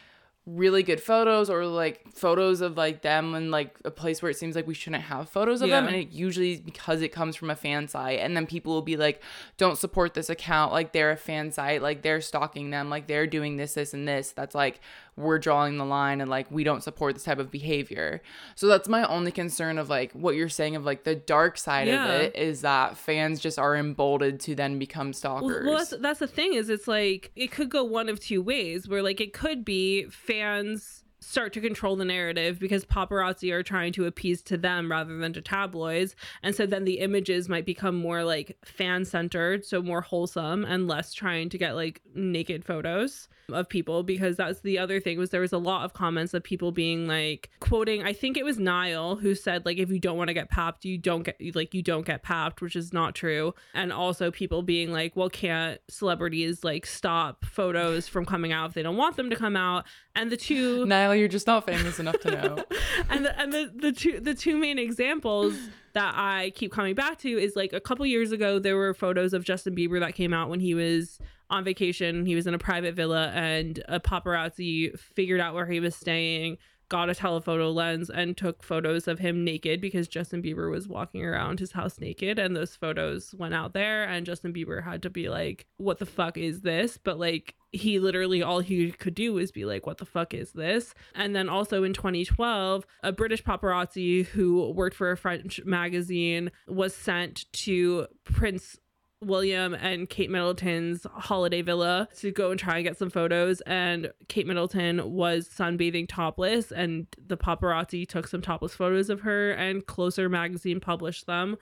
[0.45, 4.37] really good photos or like photos of like them in like a place where it
[4.37, 5.87] seems like we shouldn't have photos of them.
[5.87, 8.19] And it usually is because it comes from a fan site.
[8.19, 9.21] And then people will be like
[9.57, 10.71] don't support this account.
[10.71, 11.81] Like they're a fan site.
[11.81, 12.89] Like they're stalking them.
[12.89, 14.31] Like they're doing this this and this.
[14.31, 14.79] That's like
[15.17, 18.21] we're drawing the line and like we don't support this type of behavior.
[18.55, 21.87] So that's my only concern of like what you're saying of like the dark side
[21.87, 22.05] Yeah.
[22.05, 25.63] of it is that fans just are emboldened to then become stalkers.
[25.63, 28.41] Well, well, that's that's the thing is it's like it could go one of two
[28.41, 33.63] ways where like it could be fans start to control the narrative because paparazzi are
[33.63, 36.15] trying to appease to them rather than to tabloids.
[36.43, 40.87] And so then the images might become more like fan centered so more wholesome and
[40.87, 44.03] less trying to get like naked photos of people.
[44.03, 47.07] Because that's the other thing was there was a lot of comments of people being
[47.07, 50.33] like quoting I think it was Niall who said like if you don't want to
[50.33, 53.53] get papped you don't get like you don't get papped which is not true.
[53.73, 58.73] And also people being like well can't celebrities like stop photos from coming out if
[58.73, 59.85] they don't want them to come out?
[60.15, 62.63] And the two Niall, you're just not famous enough to know.
[63.09, 65.55] and the, and the, the two the two main examples
[65.93, 69.33] that I keep coming back to is like a couple years ago there were photos
[69.33, 72.25] of Justin Bieber that came out when he was on vacation.
[72.25, 76.57] He was in a private villa and a paparazzi figured out where he was staying,
[76.89, 81.23] got a telephoto lens and took photos of him naked because Justin Bieber was walking
[81.23, 85.09] around his house naked and those photos went out there and Justin Bieber had to
[85.09, 86.97] be like what the fuck is this?
[86.97, 90.53] But like he literally all he could do was be like what the fuck is
[90.53, 96.51] this and then also in 2012 a british paparazzi who worked for a french magazine
[96.67, 98.77] was sent to prince
[99.21, 103.61] William and Kate Middleton's holiday villa to go and try and get some photos.
[103.61, 109.51] And Kate Middleton was sunbathing topless, and the paparazzi took some topless photos of her,
[109.51, 111.57] and Closer magazine published them.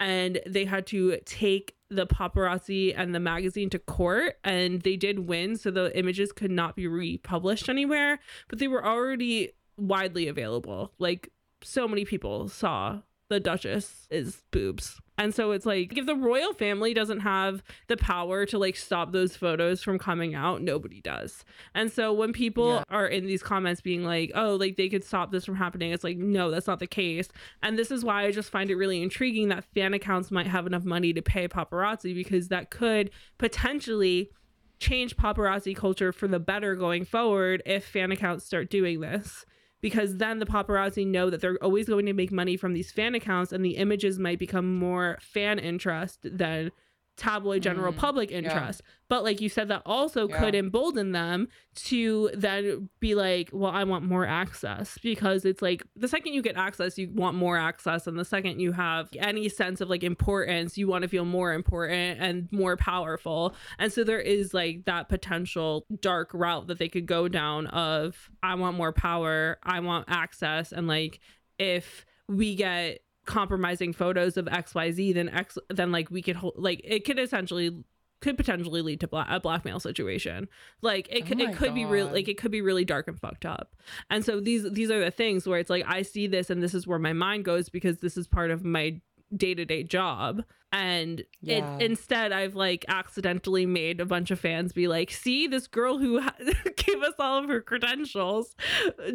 [0.00, 5.20] And they had to take the paparazzi and the magazine to court, and they did
[5.20, 5.56] win.
[5.56, 10.92] So the images could not be republished anywhere, but they were already widely available.
[10.98, 15.00] Like, so many people saw the Duchess is boobs.
[15.18, 19.10] And so it's like if the royal family doesn't have the power to like stop
[19.12, 21.44] those photos from coming out, nobody does.
[21.74, 22.84] And so when people Yeah.
[22.88, 26.04] are in these comments being like, "Oh, like they could stop this from happening." It's
[26.04, 27.28] like, "No, that's not the case."
[27.62, 30.66] And this is why I just find it really intriguing that fan accounts might have
[30.66, 34.30] enough money to pay paparazzi because that could potentially
[34.78, 39.44] change paparazzi culture for the better going forward if fan accounts start doing this
[39.80, 43.14] because then the paparazzi know that they're always going to make money from these fan
[43.14, 46.70] accounts and the images might become more fan interest than
[47.18, 48.38] tabloid general Mm, public yeah.
[48.38, 50.38] interest but like you said that also Yeah.
[50.38, 55.82] could embolden them to then be like well i want more access because it's like
[55.96, 59.48] the second you get access you want more access and the second you have any
[59.48, 64.04] sense of like importance you want to feel more important and more powerful and so
[64.04, 68.76] there is like that potential dark route that they could go down of I want
[68.76, 71.18] more power, I want access and like
[71.58, 76.80] if we get compromising photos of XYZ then X then like we could hold like
[76.82, 77.84] it could essentially
[78.20, 80.48] could potentially lead to bla- a blackmail situation.
[80.82, 83.06] Like it Oh could my it could be real like it could be really dark
[83.06, 83.76] and fucked up.
[84.10, 86.74] And so these these are the things where it's like I see this and this
[86.74, 89.00] is where my mind goes because this is part of my
[89.36, 91.76] day-to-day job and Yeah.
[91.76, 95.98] it, instead i've like accidentally made a bunch of fans be like see this girl
[95.98, 96.34] who ha-
[96.76, 98.56] gave us all of her credentials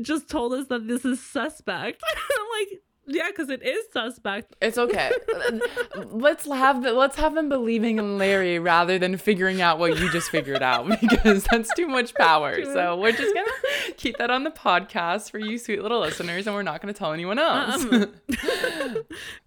[0.03, 4.77] just told us that this is suspect i'm like yeah because it is suspect It's
[4.77, 5.11] okay.
[6.05, 10.11] let's have the, let's have them believing in Larry rather than figuring out what you
[10.11, 12.63] just figured out because that's too much power.
[12.65, 13.51] So we're just gonna
[13.97, 17.13] keep that on the podcast for you sweet little listeners, and we're not gonna tell
[17.13, 17.83] anyone else.
[17.83, 18.13] Um.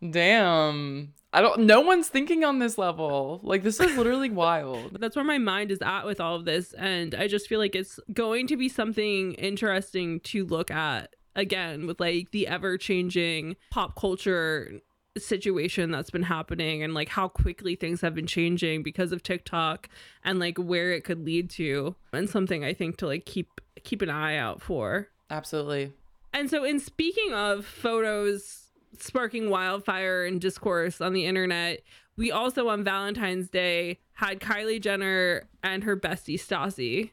[0.10, 1.12] Damn.
[1.32, 1.66] I don't.
[1.66, 3.40] No one's thinking on this level.
[3.42, 4.92] Like this is literally wild.
[4.92, 6.72] But that's where my mind is at with all of this.
[6.72, 11.86] And I just feel like it's going to be something interesting to look at again
[11.86, 14.80] with like the ever changing pop culture
[15.16, 19.88] situation that's been happening and like how quickly things have been changing because of TikTok
[20.24, 24.02] and like where it could lead to and something I think to like keep keep
[24.02, 25.08] an eye out for.
[25.30, 25.92] Absolutely.
[26.32, 28.64] And so, in speaking of photos
[28.98, 31.82] sparking wildfire and discourse on the internet,
[32.16, 37.10] we also on Valentine's Day had Kylie Jenner and her bestie Stassie,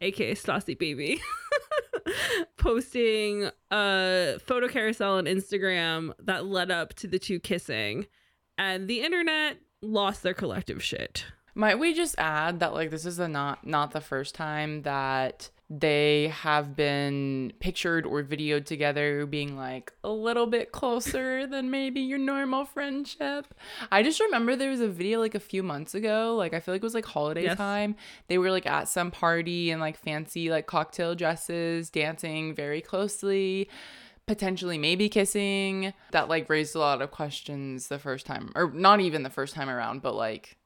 [0.00, 1.20] aka Stassie Baby,
[2.56, 8.06] posting a photo carousel on Instagram that led up to the two kissing.
[8.58, 11.26] And the internet lost their collective shit.
[11.54, 15.50] Might we just add that like this is a not not the first time that
[15.74, 22.00] they have been pictured or videoed together being like a little bit closer than maybe
[22.00, 23.46] your normal friendship.
[23.90, 26.74] I just remember there was a video like a few months ago, like I feel
[26.74, 27.56] like it was like holiday Yes.
[27.56, 27.96] time.
[28.28, 33.70] They were like at some party in like fancy like cocktail dresses, dancing very closely
[34.24, 39.00] potentially maybe kissing that like raised a lot of questions the first time or not
[39.00, 40.56] even the first time around but like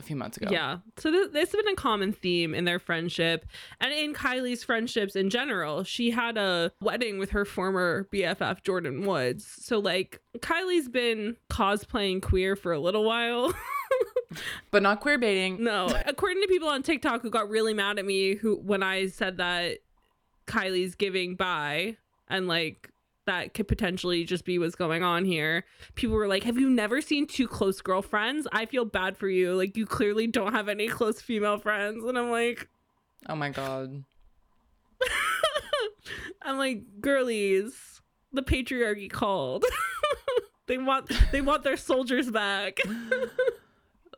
[0.00, 0.48] a few months ago.
[0.50, 0.78] Yeah.
[0.96, 3.46] So th- this has been a common theme in their friendship
[3.80, 5.84] and in Kylie's friendships in general.
[5.84, 9.46] She had a wedding with her former BFF, Jordyn Woods.
[9.46, 13.52] So, like, Kylie's been cosplaying queer for a little while.
[14.70, 15.64] But not queer baiting.
[15.64, 19.08] no, according to people on TikTok who got really mad at me who when I
[19.08, 19.78] said that
[20.46, 21.96] Kylie's giving bi
[22.28, 22.90] and like
[23.26, 25.64] that could potentially just be what's going on here.
[25.94, 28.48] People were like, "Have you never seen two close girlfriends?
[28.52, 29.54] I feel bad for you.
[29.54, 32.68] Like you clearly don't have any close female friends." And I'm like,
[33.28, 34.04] Oh my god.
[36.42, 38.00] I'm like, "Girlies,
[38.32, 39.64] the patriarchy called.
[40.66, 42.78] they want they want their soldiers back."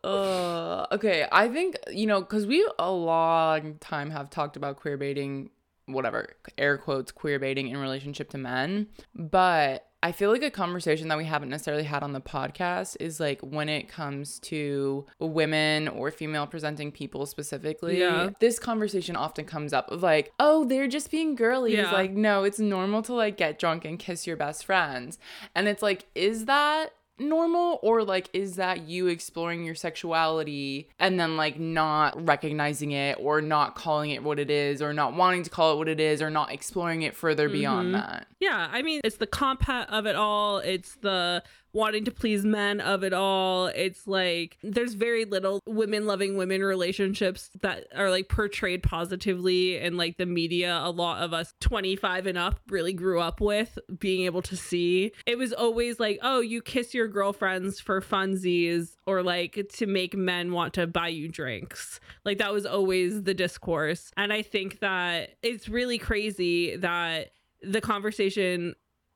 [0.04, 4.96] Uh, okay, I think you know because we a long time have talked about queer
[4.96, 5.50] baiting,
[5.86, 6.28] whatever
[6.58, 11.18] air quotes queer baiting in relationship to men, but I feel like a conversation that
[11.18, 16.10] we haven't necessarily had on the podcast is like when it comes to women or
[16.10, 18.00] female presenting people specifically.
[18.00, 18.30] Yeah.
[18.40, 21.76] This conversation often comes up of like, oh, they're just being girly.
[21.76, 21.92] Yeah.
[21.92, 25.20] Like, no, it's normal to like get drunk and kiss your best friends.
[25.54, 31.20] And it's like, is that normal or like is that you exploring your sexuality and
[31.20, 35.42] then like not recognizing it or not calling it what it is or not wanting
[35.42, 38.00] to call it what it is or not exploring it further beyond mm-hmm.
[38.00, 40.58] that Yeah, I mean, it's the comphet of it all.
[40.58, 43.66] It's the wanting to please men of it all.
[43.66, 49.96] It's like there's very little women loving women relationships that are like portrayed positively in
[49.96, 50.80] like the media.
[50.82, 55.12] A lot of us 25 and up really grew up with being able to see.
[55.26, 60.16] It was always like, oh, you kiss your girlfriends for funsies or like to make
[60.16, 62.00] men want to buy you drinks.
[62.24, 64.10] Like that was always the discourse.
[64.16, 67.30] And I think that it's really crazy that
[67.62, 68.74] the conversation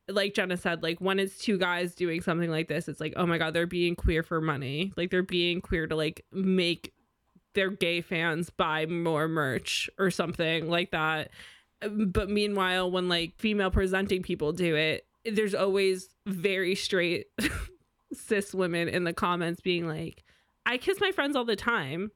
[0.08, 3.26] like Jenna said, like when it's two guys doing something like this, it's like, oh
[3.26, 4.92] my god, they're being queer for money.
[4.96, 6.92] Like they're being queer to like make
[7.54, 11.30] their gay fans buy more merch or something like that.
[11.80, 17.26] But meanwhile, when like female presenting people do it, there's always very straight
[18.12, 20.22] cis women in the comments being like,
[20.64, 22.10] I kiss my friends all the time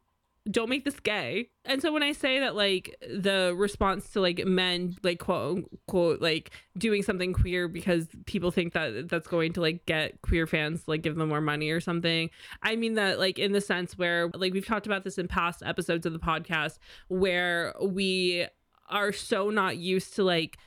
[0.50, 1.48] don't make this gay.
[1.64, 6.20] And so when I say that like the response to like men like quote unquote
[6.20, 10.88] like doing something queer because people think that that's going to like get queer fans
[10.88, 12.30] like give them more money or something.
[12.62, 15.62] I mean that like in the sense where like we've talked about this in past
[15.64, 16.78] episodes of the podcast
[17.08, 18.46] where we
[18.88, 20.58] are so not used to like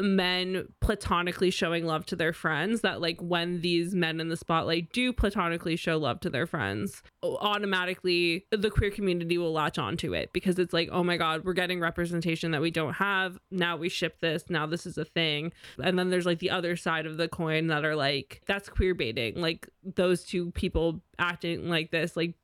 [0.00, 4.92] men platonically showing love to their friends that like when these men in the spotlight
[4.92, 10.32] do platonically show love to their friends automatically the queer community will latch onto it
[10.32, 13.38] because it's like oh my god we're getting representation that we don't have.
[13.50, 14.44] Now we ship this.
[14.48, 15.52] Now this is a thing.
[15.82, 18.94] And then there's like the other side of the coin that are like that's queer
[18.94, 19.40] baiting.
[19.40, 22.34] Like those two people acting like this like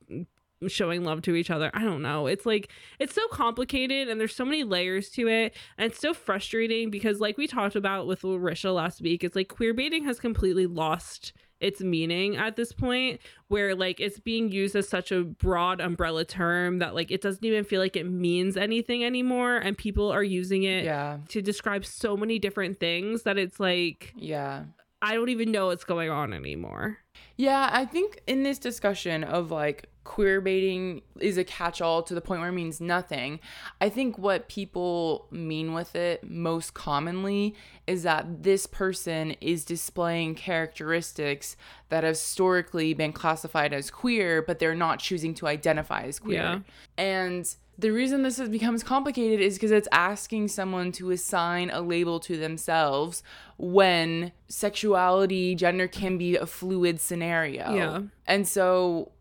[0.68, 1.70] showing love to each other.
[1.74, 2.26] I don't know.
[2.26, 5.54] It's like it's so complicated and there's so many layers to it.
[5.78, 9.48] And it's so frustrating because like we talked about with Larisha last week, it's like
[9.48, 14.76] queer baiting has completely lost its meaning at this point where like it's being used
[14.76, 18.58] as such a broad umbrella term that like it doesn't even feel like it means
[18.58, 23.38] anything anymore and people are using it yeah to describe so many different things that
[23.38, 24.64] it's like yeah
[25.02, 26.98] I don't even know what's going on anymore.
[27.36, 32.14] Yeah, I think in this discussion of like queer baiting is a catch all to
[32.14, 33.40] the point where it means nothing,
[33.80, 37.54] I think what people mean with it most commonly
[37.86, 41.56] is that this person is displaying characteristics
[41.88, 46.36] that have historically been classified as queer, but they're not choosing to identify as queer.
[46.36, 46.58] Yeah.
[46.96, 51.80] And the reason this is, becomes complicated is because it's asking someone to assign a
[51.80, 53.22] label to themselves
[53.58, 57.74] when sexuality, gender can be a fluid scenario.
[57.74, 58.00] Yeah.
[58.26, 59.12] And so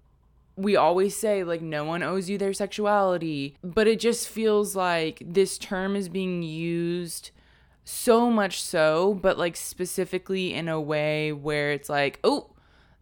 [0.55, 5.21] we always say, like, no one owes you their sexuality, but it just feels like
[5.25, 7.31] this term is being used
[7.83, 12.49] so much so, but like specifically in a way where it's like, oh,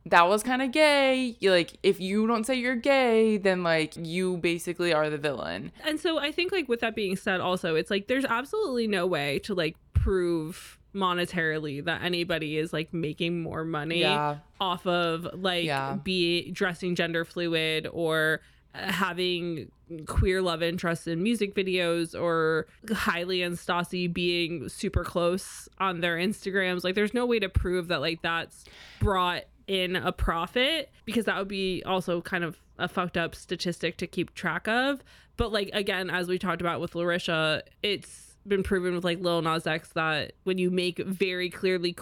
[0.05, 1.37] that was kind of gay.
[1.41, 5.71] Like if you don't say you're gay, then like you basically are the villain.
[5.85, 9.07] And so I think like with that being said also it's like there's absolutely no
[9.07, 14.37] way to like prove monetarily that anybody is like making more money Yeah.
[14.59, 15.95] off of like Yeah.
[16.03, 18.41] be dressing gender fluid or
[18.75, 19.71] uh, having
[20.07, 26.17] queer love interests in music videos or Kylie and Stassie being super close on their
[26.17, 26.83] Instagrams.
[26.83, 28.65] Like there's no way to prove that like that's
[28.99, 33.97] brought in a profit because that would be also kind of a fucked up statistic
[33.97, 35.03] to keep track of.
[35.37, 39.41] But like again, as we talked about with Larisha, it's been proven with like Lil
[39.41, 41.95] Nas X that when you make very clearly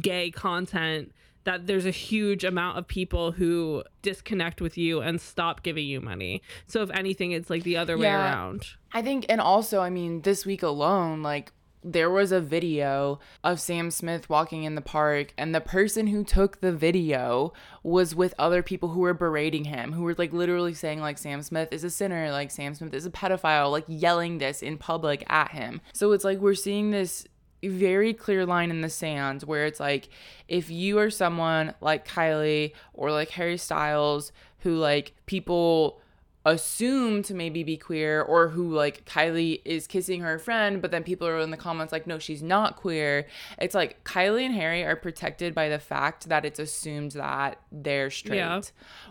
[0.00, 1.12] gay content
[1.44, 6.00] that there's a huge amount of people who disconnect with you and stop giving you
[6.00, 6.40] money.
[6.66, 8.66] So if anything, it's like the other way around.
[8.92, 11.52] I think, and also, I mean, this week alone, like,
[11.84, 16.24] there was a video of Sam Smith walking in the park, and the person who
[16.24, 17.52] took the video
[17.82, 21.42] was with other people who were berating him, who were like literally saying, like, Sam
[21.42, 25.24] Smith is a sinner, like, Sam Smith is a pedophile, like, yelling this in public
[25.28, 25.80] at him.
[25.92, 27.26] So it's like we're seeing this
[27.62, 30.08] very clear line in the sand where it's like
[30.48, 36.00] if you are someone like Kylie or like Harry Styles who like people
[36.44, 41.04] assume to maybe be queer or who like Kylie is kissing her friend but then
[41.04, 43.26] people are in the comments like no she's not queer
[43.58, 48.10] it's like Kylie and Harry are protected by the fact that it's assumed that they're
[48.10, 48.60] straight Yeah.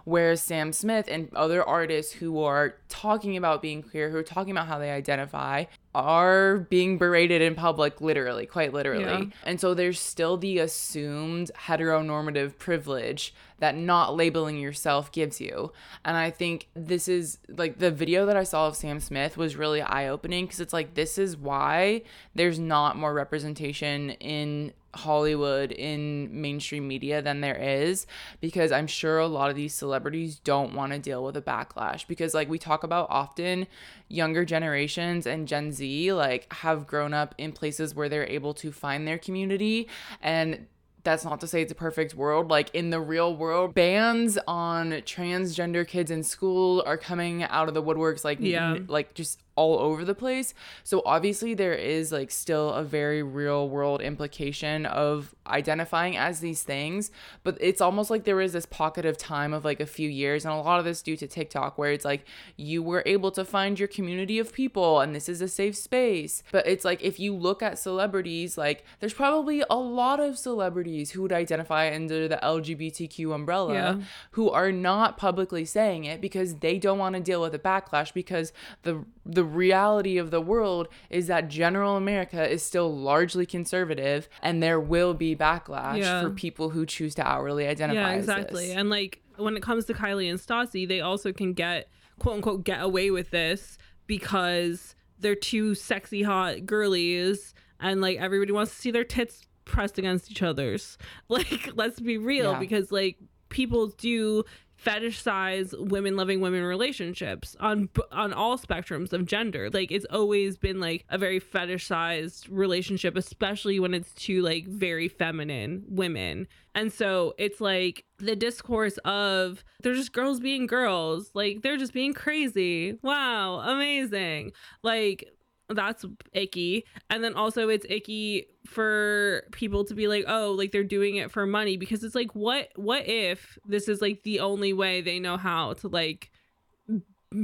[0.03, 4.51] whereas Sam Smith and other artists who are talking about being queer who are talking
[4.51, 9.23] about how they identify are being berated in public literally quite literally Yeah.
[9.43, 15.71] and so there's still the assumed heteronormative privilege that not labeling yourself gives you.
[16.03, 19.55] And I think this is like the video that I saw of Sam Smith was
[19.55, 22.01] really eye opening because it's like, this is why
[22.33, 28.05] there's not more representation in Hollywood in mainstream media than there is
[28.39, 32.07] because I'm sure a lot of these celebrities don't want to deal with a backlash
[32.07, 33.67] because like we talk about often
[34.07, 38.71] younger generations and Gen Z like have grown up in places where they're able to
[38.71, 39.87] find their community
[40.21, 40.67] and
[41.03, 42.51] that's not to say it's a perfect world.
[42.51, 47.73] Like in the real world, bans on transgender kids in school are coming out of
[47.73, 48.73] the woodworks, like Yeah.
[48.75, 50.53] n- like just all over the place.
[50.83, 56.63] So obviously there is like still a very real world implication of identifying as these
[56.63, 57.11] things,
[57.43, 60.45] but it's almost like there was this pocket of time of like a few years
[60.45, 62.25] and a lot of this due to TikTok where it's like
[62.55, 66.43] you were able to find your community of people and this is a safe space.
[66.51, 71.11] But it's like if you look at celebrities, like there's probably a lot of celebrities
[71.11, 73.95] who would identify under the LGBTQ umbrella Yeah.
[74.31, 78.13] who are not publicly saying it because they don't want to deal with a backlash
[78.13, 84.27] because the the reality of the world is that general America is still largely conservative
[84.41, 86.21] and there will be backlash Yeah.
[86.21, 89.93] for people who choose to outwardly identify yeah exactly and like when it comes to
[89.93, 91.89] kylie and stassie they also can get
[92.19, 93.77] quote unquote get away with this
[94.07, 99.97] because they're two sexy hot girlies and like everybody wants to see their tits pressed
[99.97, 100.97] against each other's
[101.29, 102.59] like let's be real Yeah.
[102.59, 103.17] because like
[103.49, 104.43] people do
[104.83, 109.69] fetishize women loving women relationships on on all spectrums of gender.
[109.69, 115.07] Like it's always been like a very fetishized relationship especially when it's two like very
[115.07, 116.47] feminine women.
[116.73, 121.31] And so it's like the discourse of they're just girls being girls.
[121.33, 122.97] Like they're just being crazy.
[123.01, 124.53] Wow amazing.
[124.83, 125.29] Like
[125.73, 126.85] that's icky.
[127.09, 131.31] And then also it's icky for people to be like oh like they're doing it
[131.31, 135.19] for money because it's like what what if this is like the only way they
[135.19, 136.31] know how to like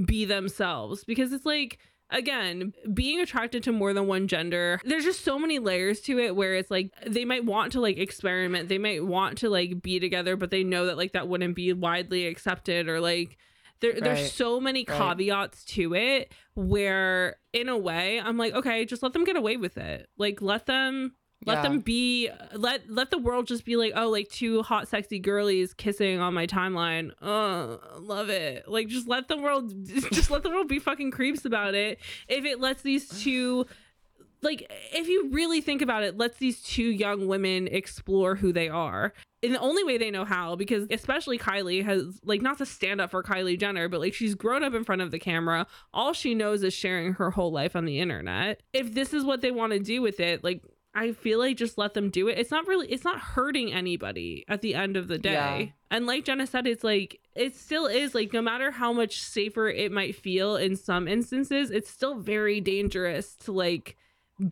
[0.06, 1.04] be themselves?
[1.04, 5.60] Because it's like again being attracted to more than one gender there's just so many
[5.60, 8.70] layers to it where it's like they might want to like experiment.
[8.70, 11.74] They might want to like be together but they know that like that wouldn't be
[11.74, 13.38] widely accepted or like
[13.80, 14.04] there, Right.
[14.04, 14.98] there's so many Right.
[14.98, 19.58] caveats to it where in a way i'm like okay just let them get away
[19.58, 21.14] with it like let them
[21.46, 21.62] let Yeah.
[21.62, 25.74] them be let let the world just be like oh like two hot sexy girlies
[25.74, 29.72] kissing on my timeline oh love it like just let the world
[30.12, 33.66] just let the world be fucking creeps about it if it lets these two
[34.42, 38.70] like if you really think about it lets these two young women explore who they
[38.70, 39.14] are.
[39.44, 43.00] In the only way they know how because especially kylie has like not to stand
[43.00, 45.68] up for kylie jenner but like she's grown up in front of the camera.
[45.94, 48.62] All she knows is sharing her whole life on the internet.
[48.74, 50.64] If this is what they want to do with it like
[50.96, 52.40] i feel like just let them do it.
[52.40, 55.32] It's not really it's not hurting anybody at the end of the day.
[55.92, 55.96] Yeah.
[55.96, 59.70] and like jenna said it's like it still is like no matter how much safer
[59.70, 63.96] it might feel in some instances it's still very dangerous to like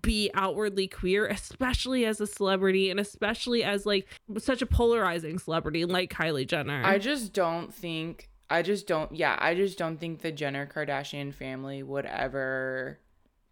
[0.01, 4.07] be outwardly queer, especially as a celebrity and especially as like
[4.37, 6.81] such a polarizing celebrity like Kylie Jenner.
[6.83, 11.33] I just don't think I just don't yeah, I just don't think the Jenner Kardashian
[11.33, 12.99] family would ever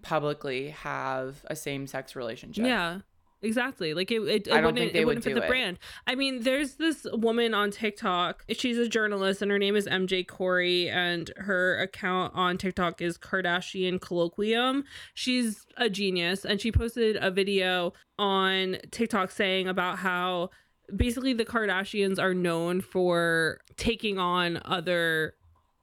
[0.02, 2.66] publicly have a same-sex relationship.
[2.66, 3.00] yeah.
[3.44, 3.94] Exactly.
[3.94, 5.50] Like it, it, it I don't wouldn't, think they it would wouldn't fit the it.
[5.50, 5.78] brand.
[6.08, 8.46] I mean, there's this woman on TikTok.
[8.54, 13.18] She's a journalist and her name is MJ Corey and her account on TikTok is
[13.18, 14.84] Kardashian Kolloquium.
[15.14, 20.50] She's a genius and she posted a video on TikTok saying about how
[20.96, 25.36] basically the Kardashians are known for taking on other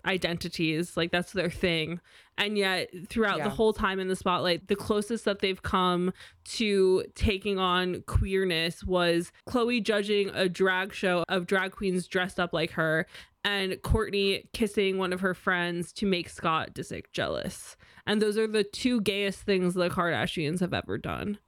[0.07, 2.01] identities like that's their thing.
[2.39, 3.45] And yet throughout Yeah.
[3.45, 6.13] the whole time in the spotlight the closest that they've come
[6.57, 12.53] to taking on queerness was khloe judging a drag show of drag queens dressed up
[12.53, 13.07] like her
[13.45, 17.77] and kourtney kissing one of her friends to make scott disick jealous.
[18.07, 21.39] And those are the two gayest things the kardashians have ever done.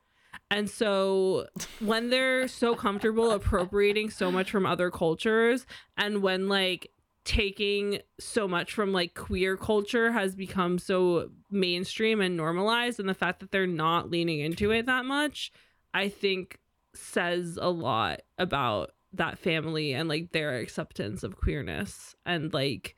[0.50, 1.46] And so
[1.80, 6.90] when they're so comfortable appropriating so much from other cultures and when like
[7.24, 13.14] taking so much from like queer culture has become so mainstream and normalized and the
[13.14, 15.52] fact that they're not leaning into it that much
[15.94, 16.58] i think
[16.94, 22.96] says a lot about that family and like their acceptance of queerness and like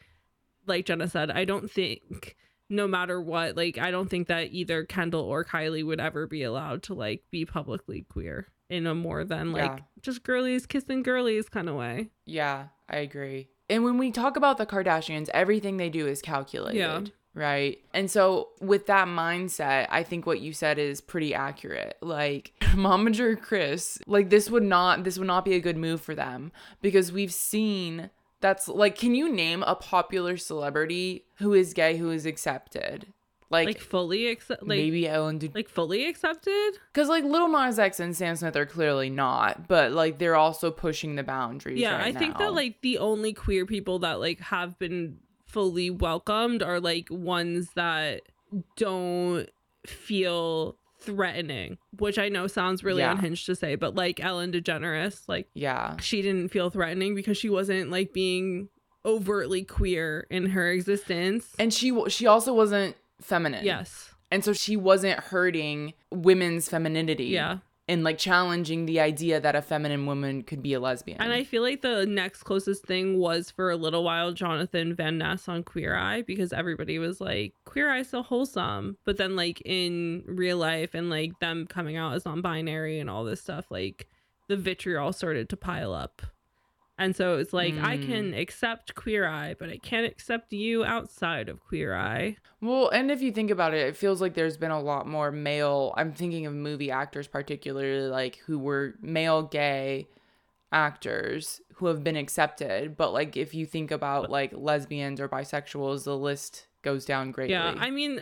[0.66, 2.34] like jenna said i don't think
[2.70, 6.42] no matter what like i don't think that either kendall or kylie would ever be
[6.42, 9.78] allowed to like be publicly queer in a more than like Yeah.
[10.00, 13.48] just girlies kissing girlies kind of way Yeah, I agree.
[13.74, 16.78] And when we talk about the Kardashians, everything they do is calculated.
[16.78, 17.00] Yeah.
[17.34, 17.80] Right.
[17.92, 21.96] And so, with that mindset, I think what you said is pretty accurate.
[22.00, 26.14] Like, Momager Kris, like this would not this would not be a good move for
[26.14, 26.52] them
[26.82, 28.10] because we've seen
[28.40, 33.08] that's like can you name a popular celebrity who is gay who is accepted?
[33.54, 37.78] Like, like fully accept like maybe Ellen De- like fully accepted Because like Little Nas
[37.78, 41.78] X and Sam Smith are clearly not, but like they're also pushing the boundaries.
[41.78, 45.88] yeah right i think that like the only queer people that like have been fully
[45.90, 48.22] welcomed are like ones that
[48.76, 49.48] don't
[49.86, 53.12] feel threatening which i know sounds really Yeah.
[53.12, 57.50] unhinged to say but like ellen degeneres like yeah, she didn't feel threatening because she
[57.50, 58.68] wasn't like being
[59.04, 63.64] overtly queer in her existence and she she also wasn't feminine.
[63.64, 67.26] yes and so she wasn't hurting women's femininity.
[67.26, 67.58] yeah
[67.88, 71.20] and like challenging the idea that a feminine woman could be a lesbian.
[71.20, 75.18] And I feel like the next closest thing was for a little while Jonathan Van
[75.18, 78.96] Ness on Queer Eye because everybody was like, Queer Eye so wholesome.
[79.04, 83.10] But then like in real life and like them coming out as non binary and
[83.10, 84.08] all this stuff, like
[84.48, 86.22] the vitriol started to pile up.
[86.96, 88.06] And so it's like I Mm.
[88.06, 92.36] can accept Queer Eye, but I can't accept you outside of Queer Eye.
[92.60, 95.30] Well, and if you think about it, it feels like there's been a lot more
[95.32, 95.92] male.
[95.96, 100.06] I'm thinking of movie actors, particularly like who were male gay
[100.72, 102.96] actors who have been accepted.
[102.96, 107.52] But like if you think about like lesbians or bisexuals, the list goes down greatly.
[107.54, 108.20] Yeah, I mean,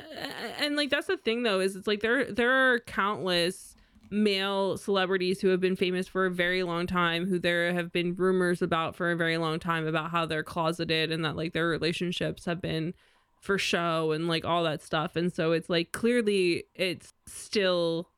[0.61, 3.72] and like that's the thing though is it's like there there are countless
[4.13, 8.15] male celebrities who have been famous for a very long time who there have been
[8.15, 11.69] rumors about for a very long time about how they're closeted and that like their
[11.69, 12.93] relationships have been
[13.41, 15.17] for show and like all that stuff.
[15.17, 18.09] And so it's like clearly it's still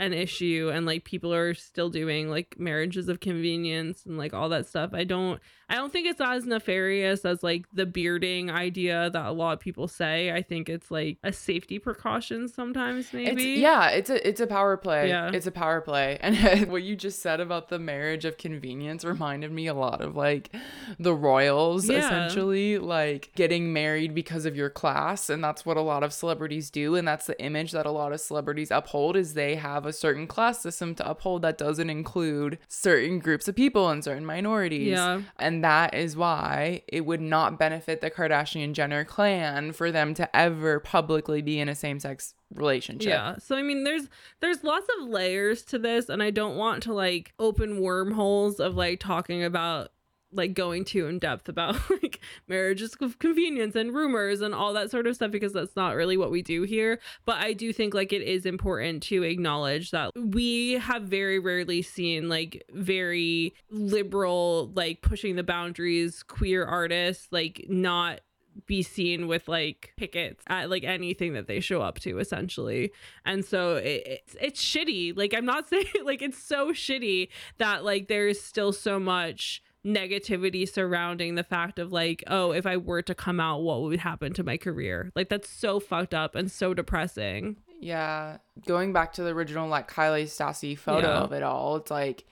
[0.00, 4.48] an issue and like people are still doing like marriages of convenience and like all
[4.48, 4.90] that stuff.
[4.94, 5.38] I don't
[5.68, 9.60] I don't think it's as nefarious as like the bearding idea that a lot of
[9.60, 10.32] people say.
[10.32, 13.52] I think it's like a safety precaution sometimes maybe.
[13.52, 15.08] It's, yeah, it's a it's a power play.
[15.08, 15.30] Yeah.
[15.32, 16.18] It's a power play.
[16.30, 20.16] And what you just said about the marriage of convenience reminded me a lot of
[20.16, 20.50] like
[20.98, 21.98] the royals Yeah.
[21.98, 26.70] essentially like getting married because of your class and that's what a lot of celebrities
[26.70, 29.89] do and that's the image that a lot of celebrities uphold is they have a
[29.92, 34.88] certain class system to uphold that doesn't include certain groups of people and certain minorities.
[34.88, 35.22] Yeah.
[35.38, 40.36] And that is why it would not benefit the Kardashian Jenner clan for them to
[40.36, 43.08] ever publicly be in a same-sex relationship.
[43.08, 43.36] Yeah.
[43.38, 44.08] So I mean there's
[44.40, 48.74] there's lots of layers to this and I don't want to like open wormholes of
[48.74, 49.92] like talking about
[50.32, 54.90] like going too in depth about like marriages of convenience and rumors and all that
[54.90, 56.98] sort of stuff because that's not really what we do here.
[57.24, 61.82] But i do think like it is important to acknowledge that we have very rarely
[61.82, 68.20] seen like very liberal like pushing the boundaries queer artists like not
[68.66, 72.92] be seen with like pickets at like anything that they show up to essentially.
[73.24, 75.16] And so it, it's it's shitty.
[75.16, 77.28] Like i'm not saying like it's so shitty
[77.58, 82.76] that like there's still so much negativity surrounding the fact of like oh if i
[82.76, 86.34] were to come out what would happen to my career like that's so fucked up
[86.34, 91.20] and so depressing Yeah, going back to the original like Kylie Stassie photo Yeah.
[91.20, 92.24] of it all, it's like,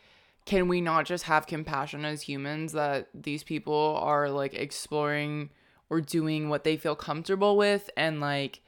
[0.44, 5.48] can we not just have compassion as humans that these people are like exploring
[5.88, 8.60] or doing what they feel comfortable with, and like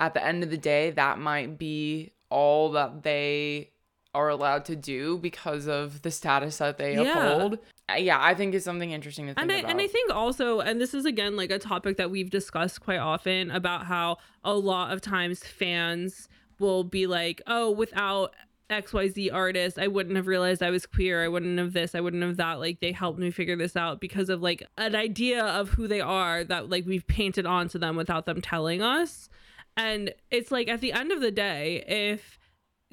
[0.00, 3.70] at the end of the day, that might be all that they
[4.14, 7.18] are allowed to do because of the status that they Yeah.
[7.18, 7.58] uphold.
[7.96, 9.70] Yeah, I think it's something interesting to think and I, about.
[9.72, 12.98] and I think also and this is again like a topic that we've discussed quite
[12.98, 16.28] often about how a lot of times fans
[16.58, 18.32] will be like oh without
[18.70, 21.22] XYZ artist, I wouldn't have realized I was queer.
[21.22, 22.60] I wouldn't have this, I wouldn't have that.
[22.60, 26.00] Like they helped me figure this out because of like an idea of who they
[26.00, 29.28] are that like we've painted onto them without them telling us.
[29.76, 32.38] And it's like at the end of the day, if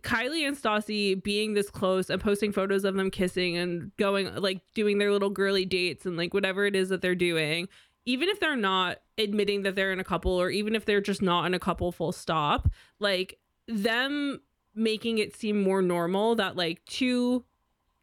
[0.04, 4.62] Kylie and Stassie being this close and posting photos of them kissing and going like
[4.74, 7.68] doing their little girly dates and like whatever it is that they're doing,
[8.06, 11.22] even if they're not admitting that they're in a couple or even if they're just
[11.22, 13.38] not in a couple full stop, like
[13.68, 14.42] them
[14.74, 17.44] making it seem more normal that like two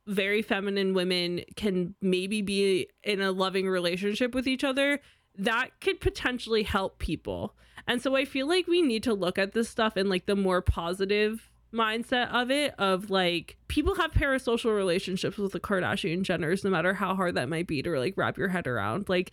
[0.06, 5.00] very feminine women can maybe be in a loving relationship with each other,
[5.36, 7.54] that could potentially help people.
[7.86, 10.36] And so I feel like we need to look at this stuff in like the
[10.36, 16.64] more positive mindset of it of like people have parasocial relationships with the Kardashian Jenners
[16.64, 19.08] no matter how hard that might be to like wrap your head around.
[19.08, 19.32] Like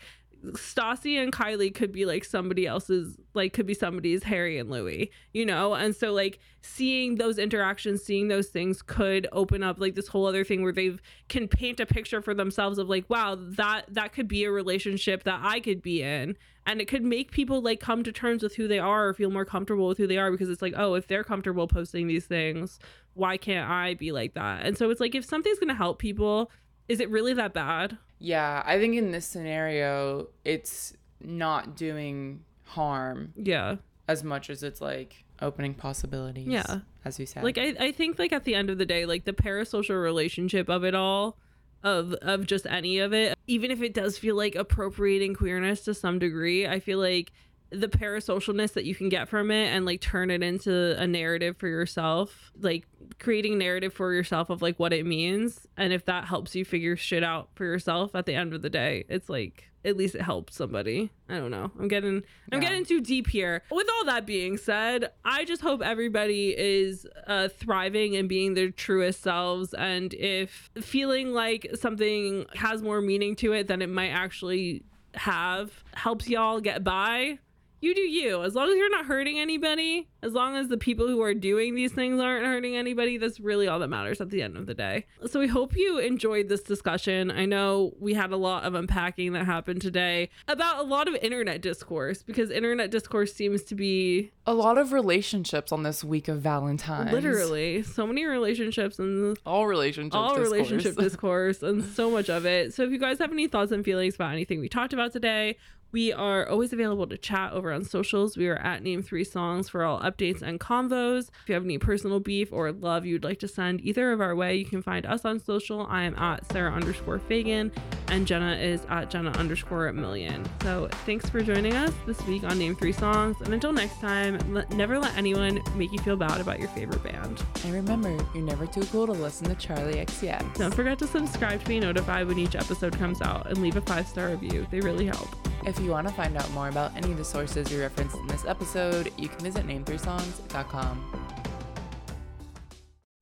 [0.53, 5.11] Stassie and Kylie could be like somebody else's, like could be somebody's Harry and Louis,
[5.33, 5.73] you know?
[5.73, 10.25] And so like seeing those interactions, seeing those things could open up like this whole
[10.25, 10.97] other thing where they
[11.29, 15.23] can paint a picture for themselves of like, wow, that that could be a relationship
[15.23, 16.37] that I could be in.
[16.65, 19.29] And it could make people like come to terms with who they are or feel
[19.29, 22.25] more comfortable with who they are because it's like, oh, if they're comfortable posting these
[22.25, 22.79] things,
[23.13, 24.65] why can't I be like that?
[24.65, 26.51] And so it's like if something's gonna help people,
[26.87, 27.97] is it really that bad?
[28.19, 33.75] Yeah, I think in this scenario, it's not doing harm Yeah.
[34.07, 36.47] as much as it's like opening possibilities.
[36.47, 36.79] Yeah.
[37.03, 37.43] As we said.
[37.43, 40.69] Like I, I think like at the end of the day, like the parasocial relationship
[40.69, 41.37] of it all,
[41.83, 45.93] of of just any of it, even if it does feel like appropriating queerness to
[45.93, 47.31] some degree, I feel like
[47.79, 51.57] the parasocialness that you can get from it and like turn it into a narrative
[51.57, 52.85] for yourself, like
[53.19, 55.67] creating a narrative for yourself of like what it means.
[55.77, 58.69] And if that helps you figure shit out for yourself at the end of the
[58.69, 61.11] day, it's like at least it helps somebody.
[61.29, 61.71] I don't know.
[61.79, 62.69] I'm getting I'm Yeah.
[62.69, 63.61] getting too deep here.
[63.69, 68.71] With all that being said, I just hope everybody is uh, thriving and being their
[68.71, 69.75] truest selves.
[69.75, 75.83] And if feeling like something has more meaning to it than it might actually have
[75.93, 77.37] helps y'all get by,
[77.85, 78.43] you do you.
[78.43, 81.75] As long as you're not hurting anybody, as long as the people who are doing
[81.75, 84.73] these things aren't hurting anybody, that's really all that matters at the end of the
[84.73, 85.05] day.
[85.27, 87.29] So we hope you enjoyed this discussion.
[87.29, 91.15] I know we had a lot of unpacking that happened today about a lot of
[91.15, 96.27] internet discourse because internet discourse seems to be a lot of relationships on this week
[96.27, 97.11] of Valentine's.
[97.11, 100.15] literally so many relationships and all relationships.
[100.15, 100.51] all discourse.
[100.51, 102.73] relationship discourse and so much of it.
[102.73, 105.57] So if you guys have any thoughts and feelings about anything we talked about today,
[105.95, 108.35] we are always available to chat over on socials.
[108.35, 111.29] We are at Name Three Songs for all updates and convos.
[111.43, 114.35] If you have any personal beef or love you'd like to send either of our
[114.35, 115.87] way, you can find us on social.
[115.89, 117.71] I am at Sarah underscore Fagan
[118.09, 120.45] and Jenna is at Jenna underscore million.
[120.63, 123.37] So thanks for joining us this week on Name Three Songs.
[123.41, 124.37] And until next time,
[124.71, 127.41] never let anyone make you feel bad about your favorite band.
[127.63, 130.55] And remember, you're never too cool to listen to Charli XCX.
[130.55, 133.81] Don't forget to subscribe to be notified when each episode comes out and leave a
[133.81, 134.67] five star review.
[134.69, 135.29] They really help.
[135.65, 138.27] If you want to find out more about any of the sources we referenced in
[138.27, 141.25] this episode, you can visit name3songs.com.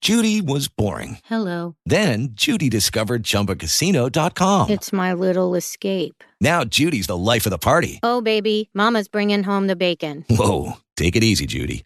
[0.01, 1.19] Judy was boring.
[1.23, 1.77] Hello.
[1.85, 4.69] Then Judy discovered ChumbaCasino.com.
[4.69, 6.25] It's my little escape.
[6.41, 8.01] Now Judy's the life of the party.
[8.03, 10.25] Oh, baby, Mama's bringing home the bacon.
[10.29, 11.85] Whoa, take it easy, Judy.